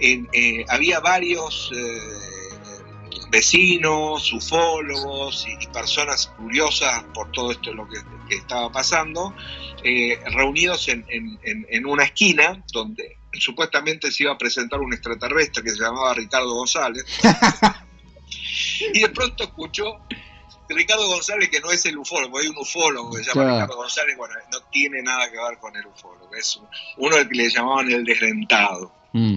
en, 0.00 0.28
eh, 0.32 0.64
había 0.68 1.00
varios 1.00 1.70
eh, 1.74 3.18
vecinos, 3.30 4.32
ufólogos 4.32 5.46
y, 5.46 5.64
y 5.64 5.66
personas 5.68 6.28
curiosas 6.36 7.04
por 7.14 7.30
todo 7.32 7.50
esto 7.52 7.72
lo 7.74 7.86
que, 7.88 7.98
que 8.28 8.36
estaba 8.36 8.70
pasando, 8.72 9.34
eh, 9.82 10.18
reunidos 10.32 10.88
en, 10.88 11.04
en- 11.08 11.38
en- 11.42 11.66
en 11.68 11.86
una 11.86 12.04
esquina 12.04 12.64
donde 12.72 13.18
supuestamente 13.32 14.10
se 14.10 14.22
iba 14.24 14.32
a 14.32 14.38
presentar 14.38 14.80
un 14.80 14.92
extraterrestre 14.92 15.62
que 15.62 15.70
se 15.70 15.78
llamaba 15.78 16.14
Ricardo 16.14 16.54
González. 16.54 17.04
y 18.94 19.00
de 19.00 19.08
pronto 19.10 19.44
escuchó 19.44 20.00
Ricardo 20.76 21.06
González, 21.08 21.48
que 21.48 21.60
no 21.60 21.70
es 21.70 21.84
el 21.86 21.96
ufólogo, 21.98 22.38
hay 22.38 22.46
un 22.48 22.58
ufólogo 22.58 23.10
que 23.12 23.18
se 23.24 23.30
llama 23.30 23.42
Claro. 23.42 23.54
Ricardo 23.56 23.76
González, 23.76 24.16
bueno, 24.16 24.34
no 24.52 24.60
tiene 24.70 25.02
nada 25.02 25.30
que 25.30 25.36
ver 25.38 25.58
con 25.58 25.74
el 25.76 25.86
ufólogo, 25.86 26.34
es 26.34 26.56
un- 26.56 26.68
uno 26.98 27.16
del 27.16 27.28
que 27.28 27.34
le 27.36 27.50
llamaban 27.50 27.90
el 27.90 28.04
desdentado. 28.04 28.92
Mm. 29.12 29.36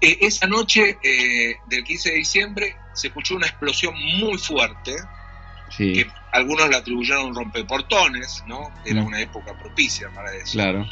Eh, 0.00 0.18
esa 0.20 0.46
noche 0.46 0.98
eh, 1.02 1.56
del 1.66 1.82
15 1.84 2.10
de 2.10 2.16
diciembre 2.16 2.76
se 2.94 3.08
escuchó 3.08 3.36
una 3.36 3.46
explosión 3.46 3.94
muy 4.18 4.36
fuerte, 4.38 4.96
Sí, 5.76 5.92
que 5.94 6.06
algunos 6.32 6.68
la 6.70 6.76
atribuyeron 6.78 7.22
a 7.22 7.24
un 7.26 7.34
rompeportones, 7.34 8.42
¿no? 8.46 8.70
Era 8.84 9.02
Mm. 9.02 9.06
una 9.06 9.20
época 9.20 9.56
propicia 9.58 10.08
para 10.10 10.32
eso. 10.34 10.52
claro. 10.52 10.86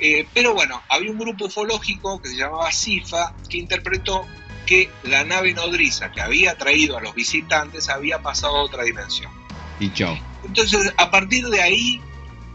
Eh, 0.00 0.28
pero 0.32 0.54
bueno, 0.54 0.80
había 0.88 1.10
un 1.10 1.18
grupo 1.18 1.46
ufológico 1.46 2.20
que 2.22 2.28
se 2.28 2.36
llamaba 2.36 2.70
CIFA 2.72 3.34
que 3.48 3.58
interpretó 3.58 4.26
que 4.68 4.90
la 5.04 5.24
nave 5.24 5.54
nodriza 5.54 6.12
que 6.12 6.20
había 6.20 6.58
traído 6.58 6.98
a 6.98 7.00
los 7.00 7.14
visitantes 7.14 7.88
había 7.88 8.20
pasado 8.20 8.58
a 8.58 8.62
otra 8.64 8.82
dimensión. 8.84 9.32
Y 9.80 9.90
chao. 9.94 10.18
Entonces, 10.44 10.92
a 10.98 11.10
partir 11.10 11.46
de 11.48 11.62
ahí 11.62 12.02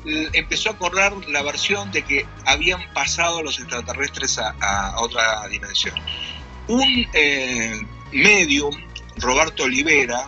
eh, 0.05 0.29
empezó 0.33 0.69
a 0.69 0.77
correr 0.77 1.11
la 1.29 1.41
versión 1.41 1.91
de 1.91 2.03
que 2.03 2.27
habían 2.45 2.81
pasado 2.93 3.41
los 3.41 3.57
extraterrestres 3.57 4.37
a, 4.37 4.51
a 4.51 4.99
otra 5.01 5.47
dimensión. 5.47 5.95
Un 6.67 7.07
eh, 7.13 7.81
medium, 8.11 8.75
Roberto 9.17 9.63
Olivera, 9.63 10.23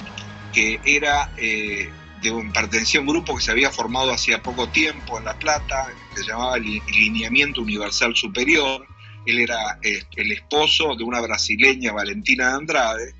que 0.54 0.80
era 0.86 1.32
eh, 1.38 1.92
de 2.22 2.32
un, 2.32 2.52
pertenecía 2.52 3.00
a 3.00 3.02
un 3.02 3.08
grupo 3.10 3.36
que 3.36 3.44
se 3.44 3.52
había 3.52 3.70
formado 3.70 4.12
hacía 4.12 4.42
poco 4.42 4.68
tiempo 4.70 5.20
en 5.20 5.26
La 5.26 5.38
Plata, 5.38 5.88
que 6.16 6.22
se 6.24 6.30
llamaba 6.32 6.58
Li- 6.58 6.82
Lineamiento 6.92 7.62
Universal 7.62 8.16
Superior. 8.16 8.88
Él 9.26 9.40
era 9.40 9.80
eh, 9.84 10.02
el 10.16 10.32
esposo 10.32 10.96
de 10.96 11.04
una 11.04 11.22
brasileña, 11.22 11.92
Valentina 11.94 12.50
de 12.50 12.54
Andrade. 12.56 13.14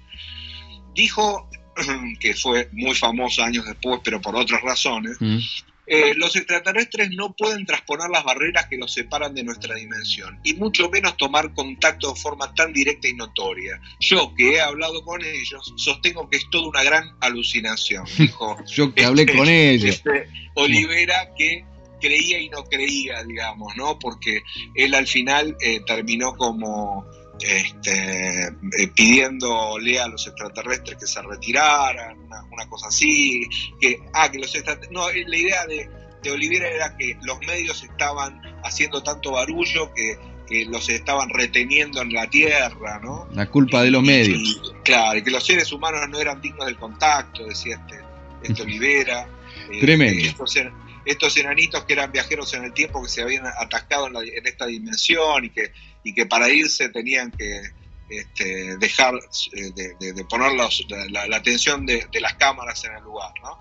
Dijo, 0.94 1.50
que 2.20 2.34
fue 2.34 2.70
muy 2.72 2.96
famoso 2.96 3.44
años 3.44 3.66
después, 3.66 4.00
pero 4.04 4.22
por 4.22 4.36
otras 4.36 4.62
razones, 4.62 5.18
Mm. 5.20 5.38
eh, 5.88 6.14
los 6.16 6.36
extraterrestres 6.36 7.10
no 7.12 7.34
pueden 7.36 7.66
trasponer 7.66 8.10
las 8.10 8.24
barreras 8.24 8.66
que 8.68 8.78
los 8.78 8.92
separan 8.94 9.36
de 9.36 9.44
nuestra 9.44 9.76
dimensión 9.76 10.40
y 10.44 10.54
mucho 10.56 10.90
menos 10.90 11.16
tomar 11.18 11.54
contacto 11.54 12.12
de 12.14 12.20
forma 12.20 12.52
tan 12.56 12.74
directa 12.74 13.08
y 13.08 13.14
notoria. 13.14 13.80
Yo 14.00 14.34
que 14.36 14.56
he 14.56 14.62
hablado 14.62 15.04
con 15.04 15.22
ellos 15.24 15.74
sostengo 15.76 16.28
que 16.30 16.38
es 16.38 16.50
toda 16.50 16.70
una 16.70 16.82
gran 16.84 17.04
alucinación, 17.22 18.06
dijo 18.18 18.58
Yo 18.68 18.94
que 18.96 19.06
hablé 19.06 19.24
Este- 19.24 19.38
con 19.38 19.48
ellos. 19.50 19.90
este 19.96 20.28
Olivera 20.56 21.30
que 21.38 21.66
creía 22.00 22.40
y 22.40 22.50
no 22.50 22.64
creía, 22.64 23.24
digamos, 23.24 23.76
¿no? 23.76 23.98
Porque 24.00 24.42
él 24.76 24.94
al 24.94 25.08
final 25.08 25.56
eh, 25.62 25.82
terminó 25.86 26.36
como 26.36 27.06
este, 27.40 28.48
eh, 28.48 28.88
pidiéndole 28.96 30.00
a 30.00 30.08
los 30.08 30.26
extraterrestres 30.28 30.98
que 30.98 31.08
se 31.08 31.22
retiraran, 31.22 32.20
una, 32.22 32.44
una 32.52 32.70
cosa 32.70 32.88
así, 32.88 33.48
que, 33.80 34.00
ah, 34.14 34.32
que 34.32 34.40
los 34.40 34.54
extraterrestres, 34.56 34.92
no, 34.92 35.10
eh, 35.10 35.26
la 35.28 35.38
idea 35.38 35.66
de, 35.66 35.90
de 36.24 36.32
Olivera 36.32 36.70
era 36.70 36.96
que 36.98 37.18
los 37.24 37.40
medios 37.42 37.84
estaban 37.84 38.42
haciendo 38.64 39.04
tanto 39.04 39.32
barullo 39.32 39.92
que, 39.94 40.18
que 40.48 40.66
los 40.66 40.88
estaban 40.90 41.30
reteniendo 41.30 42.02
en 42.02 42.14
la 42.14 42.30
tierra, 42.30 43.00
¿no? 43.04 43.28
La 43.34 43.50
culpa 43.50 43.84
de 43.84 43.92
los 43.92 44.04
medios. 44.04 44.40
y, 44.40 44.62
claro, 44.84 45.24
que 45.24 45.32
los 45.32 45.46
seres 45.46 45.72
humanos 45.72 46.02
no 46.10 46.20
eran 46.20 46.42
dignos 46.42 46.66
del 46.66 46.78
contacto, 46.78 47.46
decía 47.46 47.76
este, 47.76 48.04
este 48.44 48.62
Olivera. 48.64 49.28
Tremendo. 49.80 50.24
eh, 50.24 50.72
estos 51.06 51.36
enanitos 51.38 51.86
que 51.86 51.94
eran 51.94 52.12
viajeros 52.12 52.54
en 52.54 52.64
el 52.66 52.74
tiempo 52.74 53.02
que 53.04 53.10
se 53.10 53.22
habían 53.22 53.46
atascado 53.48 54.08
en, 54.08 54.14
la- 54.14 54.22
en 54.22 54.46
esta 54.46 54.66
dimensión 54.66 55.46
y 55.46 55.50
que, 55.50 55.72
y 56.04 56.14
que 56.14 56.26
para 56.26 56.50
irse 56.50 56.90
tenían 56.90 57.32
que 57.32 57.62
este, 58.10 58.78
dejar 58.78 59.16
eh, 59.16 59.72
de, 59.76 59.96
de- 60.00 60.14
de 60.14 60.26
poner 60.26 60.54
los- 60.54 60.86
la, 60.90 61.28
la- 61.28 61.38
atención 61.38 61.86
de, 61.86 62.06
de 62.12 62.20
las 62.22 62.34
cámaras 62.36 62.84
en 62.86 62.96
el 62.96 63.04
lugar. 63.04 63.32
¿no? 63.42 63.60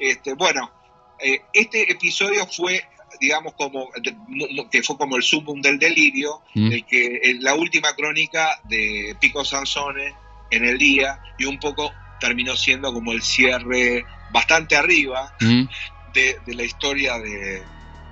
Este, 0.00 0.34
bueno, 0.34 0.70
eh, 1.18 1.40
este 1.52 1.90
episodio 1.90 2.46
fue 2.46 2.84
digamos 3.20 3.54
como 3.54 3.88
que 4.70 4.82
fue 4.84 4.96
como 4.96 5.16
el 5.16 5.22
sumum 5.22 5.60
del 5.60 5.78
delirio 5.80 6.42
Mm. 6.54 6.72
el 6.72 6.86
que 6.86 7.20
en 7.24 7.42
la 7.42 7.54
última 7.54 7.92
crónica 7.94 8.60
de 8.64 9.16
Pico 9.20 9.44
Sansone 9.44 10.14
en 10.50 10.64
el 10.64 10.78
día 10.78 11.20
y 11.36 11.44
un 11.44 11.58
poco 11.58 11.92
terminó 12.20 12.56
siendo 12.56 12.92
como 12.92 13.12
el 13.12 13.20
cierre 13.22 14.04
bastante 14.32 14.76
arriba 14.76 15.34
Mm. 15.40 15.64
De, 16.12 16.38
de 16.46 16.54
la 16.54 16.64
historia 16.64 17.18
de, 17.18 17.62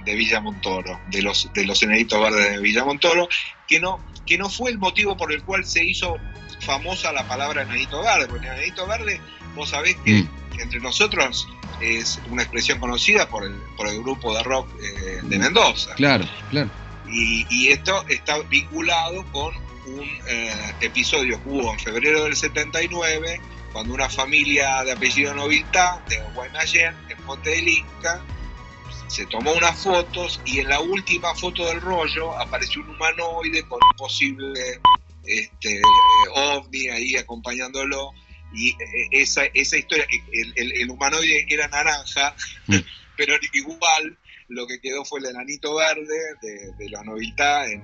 de 0.04 0.14
Villa 0.14 0.40
Montoro, 0.40 1.00
de 1.10 1.22
los, 1.22 1.50
de 1.52 1.64
los 1.66 1.82
enanitos 1.82 2.20
verdes 2.20 2.52
de 2.52 2.58
Villa 2.60 2.84
Montoro, 2.84 3.28
que 3.66 3.80
no, 3.80 4.00
que 4.26 4.38
no 4.38 4.48
fue 4.50 4.70
el 4.70 4.78
motivo 4.78 5.16
por 5.16 5.32
el 5.32 5.42
cual 5.42 5.64
se 5.64 5.84
hizo 5.84 6.16
famosa 6.60 7.12
la 7.12 7.26
palabra 7.28 7.62
enanito 7.62 8.02
verde, 8.02 8.26
porque 8.28 8.46
enanito 8.46 8.86
verde, 8.86 9.20
vos 9.54 9.70
sabés 9.70 9.96
que 10.04 10.22
Mm. 10.22 10.28
entre 10.60 10.80
nosotros 10.80 11.46
es 11.80 12.20
una 12.30 12.42
expresión 12.42 12.80
conocida 12.80 13.28
por 13.28 13.44
el, 13.44 13.54
por 13.76 13.86
el 13.86 14.00
grupo 14.02 14.34
de 14.36 14.42
rock 14.42 14.68
eh, 14.82 15.20
de 15.22 15.38
Mendoza. 15.38 15.94
Claro, 15.94 16.26
claro. 16.50 16.68
Y, 17.08 17.46
y 17.48 17.68
esto 17.68 18.04
está 18.08 18.38
vinculado 18.50 19.24
con 19.32 19.54
un 19.86 20.08
eh, 20.26 20.52
episodio 20.80 21.42
que 21.42 21.48
hubo 21.48 21.72
en 21.72 21.78
febrero 21.78 22.24
del 22.24 22.36
79, 22.36 23.40
cuando 23.72 23.94
una 23.94 24.08
familia 24.08 24.82
de 24.84 24.92
apellido 24.92 25.32
Noviltá, 25.34 26.02
de 26.08 26.18
Guaymallén, 26.34 26.94
Monte 27.28 27.50
del 27.50 27.68
Inca, 27.68 28.24
se 29.06 29.24
tomó 29.26 29.52
unas 29.52 29.78
fotos 29.82 30.40
y 30.44 30.58
en 30.60 30.68
la 30.68 30.80
última 30.80 31.34
foto 31.34 31.66
del 31.66 31.80
rollo 31.80 32.36
apareció 32.38 32.82
un 32.82 32.88
humanoide 32.90 33.62
con 33.68 33.78
un 33.82 33.96
posible 33.96 34.80
este, 35.24 35.80
ovni 36.34 36.88
ahí 36.88 37.16
acompañándolo. 37.16 38.10
Y 38.52 38.70
eh, 38.70 39.08
esa, 39.12 39.44
esa 39.52 39.76
historia, 39.76 40.06
el, 40.32 40.52
el- 40.56 40.72
el 40.80 40.90
humanoide 40.90 41.46
era 41.48 41.68
naranja, 41.68 42.34
Mm. 42.66 42.76
pero 43.16 43.34
igual 43.52 44.18
lo 44.48 44.66
que 44.66 44.80
quedó 44.80 45.04
fue 45.04 45.20
el 45.20 45.26
enanito 45.26 45.74
verde 45.76 46.16
de, 46.40 46.72
de 46.78 46.88
los 46.88 47.04
Noviltá 47.04 47.66
en, 47.66 47.80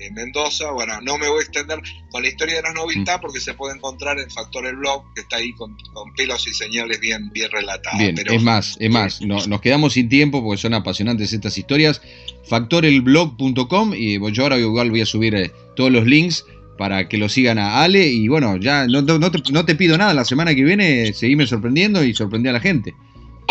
en 0.00 0.14
Mendoza. 0.14 0.70
Bueno, 0.72 1.00
no 1.02 1.18
me 1.18 1.28
voy 1.28 1.38
a 1.38 1.42
extender 1.42 1.80
con 2.10 2.22
la 2.22 2.28
historia 2.28 2.56
de 2.56 2.62
los 2.62 2.74
Noviltá 2.74 3.20
porque 3.20 3.40
se 3.40 3.54
puede 3.54 3.76
encontrar 3.76 4.18
en 4.18 4.30
Factor 4.30 4.66
el 4.66 4.76
Blog, 4.76 5.04
que 5.14 5.20
está 5.22 5.36
ahí 5.36 5.52
con, 5.52 5.76
con 5.92 6.12
pelos 6.14 6.46
y 6.48 6.54
señales 6.54 6.98
bien, 7.00 7.30
bien 7.32 7.50
relatadas. 7.50 7.98
Bien, 7.98 8.14
Pero, 8.14 8.32
es 8.32 8.42
más, 8.42 8.76
es 8.80 8.90
más, 8.90 9.20
no- 9.22 9.46
nos 9.46 9.60
quedamos 9.60 9.92
sin 9.92 10.08
tiempo 10.08 10.42
porque 10.42 10.60
son 10.60 10.74
apasionantes 10.74 11.32
estas 11.32 11.56
historias. 11.58 12.00
Factorelblog.com 12.48 13.92
y 13.94 14.18
yo 14.32 14.42
ahora 14.42 14.58
igual 14.58 14.90
voy 14.90 15.00
a 15.02 15.06
subir 15.06 15.34
eh, 15.34 15.50
todos 15.76 15.90
los 15.90 16.06
links 16.06 16.44
para 16.78 17.08
que 17.08 17.18
lo 17.18 17.28
sigan 17.28 17.58
a 17.58 17.82
Ale 17.82 18.06
y 18.08 18.26
bueno, 18.28 18.56
ya 18.56 18.86
no, 18.86 19.02
no- 19.02 19.18
no 19.18 19.30
te, 19.30 19.52
no 19.52 19.64
te 19.66 19.74
pido 19.74 19.98
nada, 19.98 20.14
la 20.14 20.24
semana 20.24 20.54
que 20.54 20.64
viene 20.64 21.12
seguime 21.12 21.46
sorprendiendo 21.46 22.02
y 22.02 22.14
sorprendí 22.14 22.48
a 22.48 22.52
la 22.52 22.60
gente. 22.60 22.94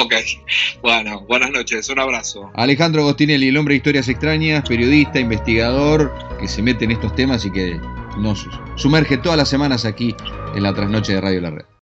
Ok, 0.02 0.14
bueno, 0.82 1.26
buenas 1.28 1.52
noches, 1.52 1.90
un 1.90 2.00
abrazo. 2.00 2.50
Alejandro 2.54 3.02
Agostinelli, 3.02 3.50
el 3.50 3.58
hombre 3.58 3.74
de 3.74 3.78
historias 3.78 4.08
extrañas, 4.08 4.64
periodista, 4.68 5.20
investigador, 5.20 6.14
que 6.40 6.48
se 6.48 6.62
mete 6.62 6.86
en 6.86 6.92
estos 6.92 7.14
temas 7.16 7.46
y 7.46 7.52
que 7.52 7.78
nos 8.18 8.48
sumerge 8.76 9.18
todas 9.18 9.38
las 9.38 9.50
semanas 9.50 9.84
aquí 9.84 10.16
en 10.56 10.64
la 10.64 10.74
trasnoche 10.74 11.14
de 11.16 11.22
Radio 11.22 11.42
La 11.42 11.50
Red. 11.52 11.66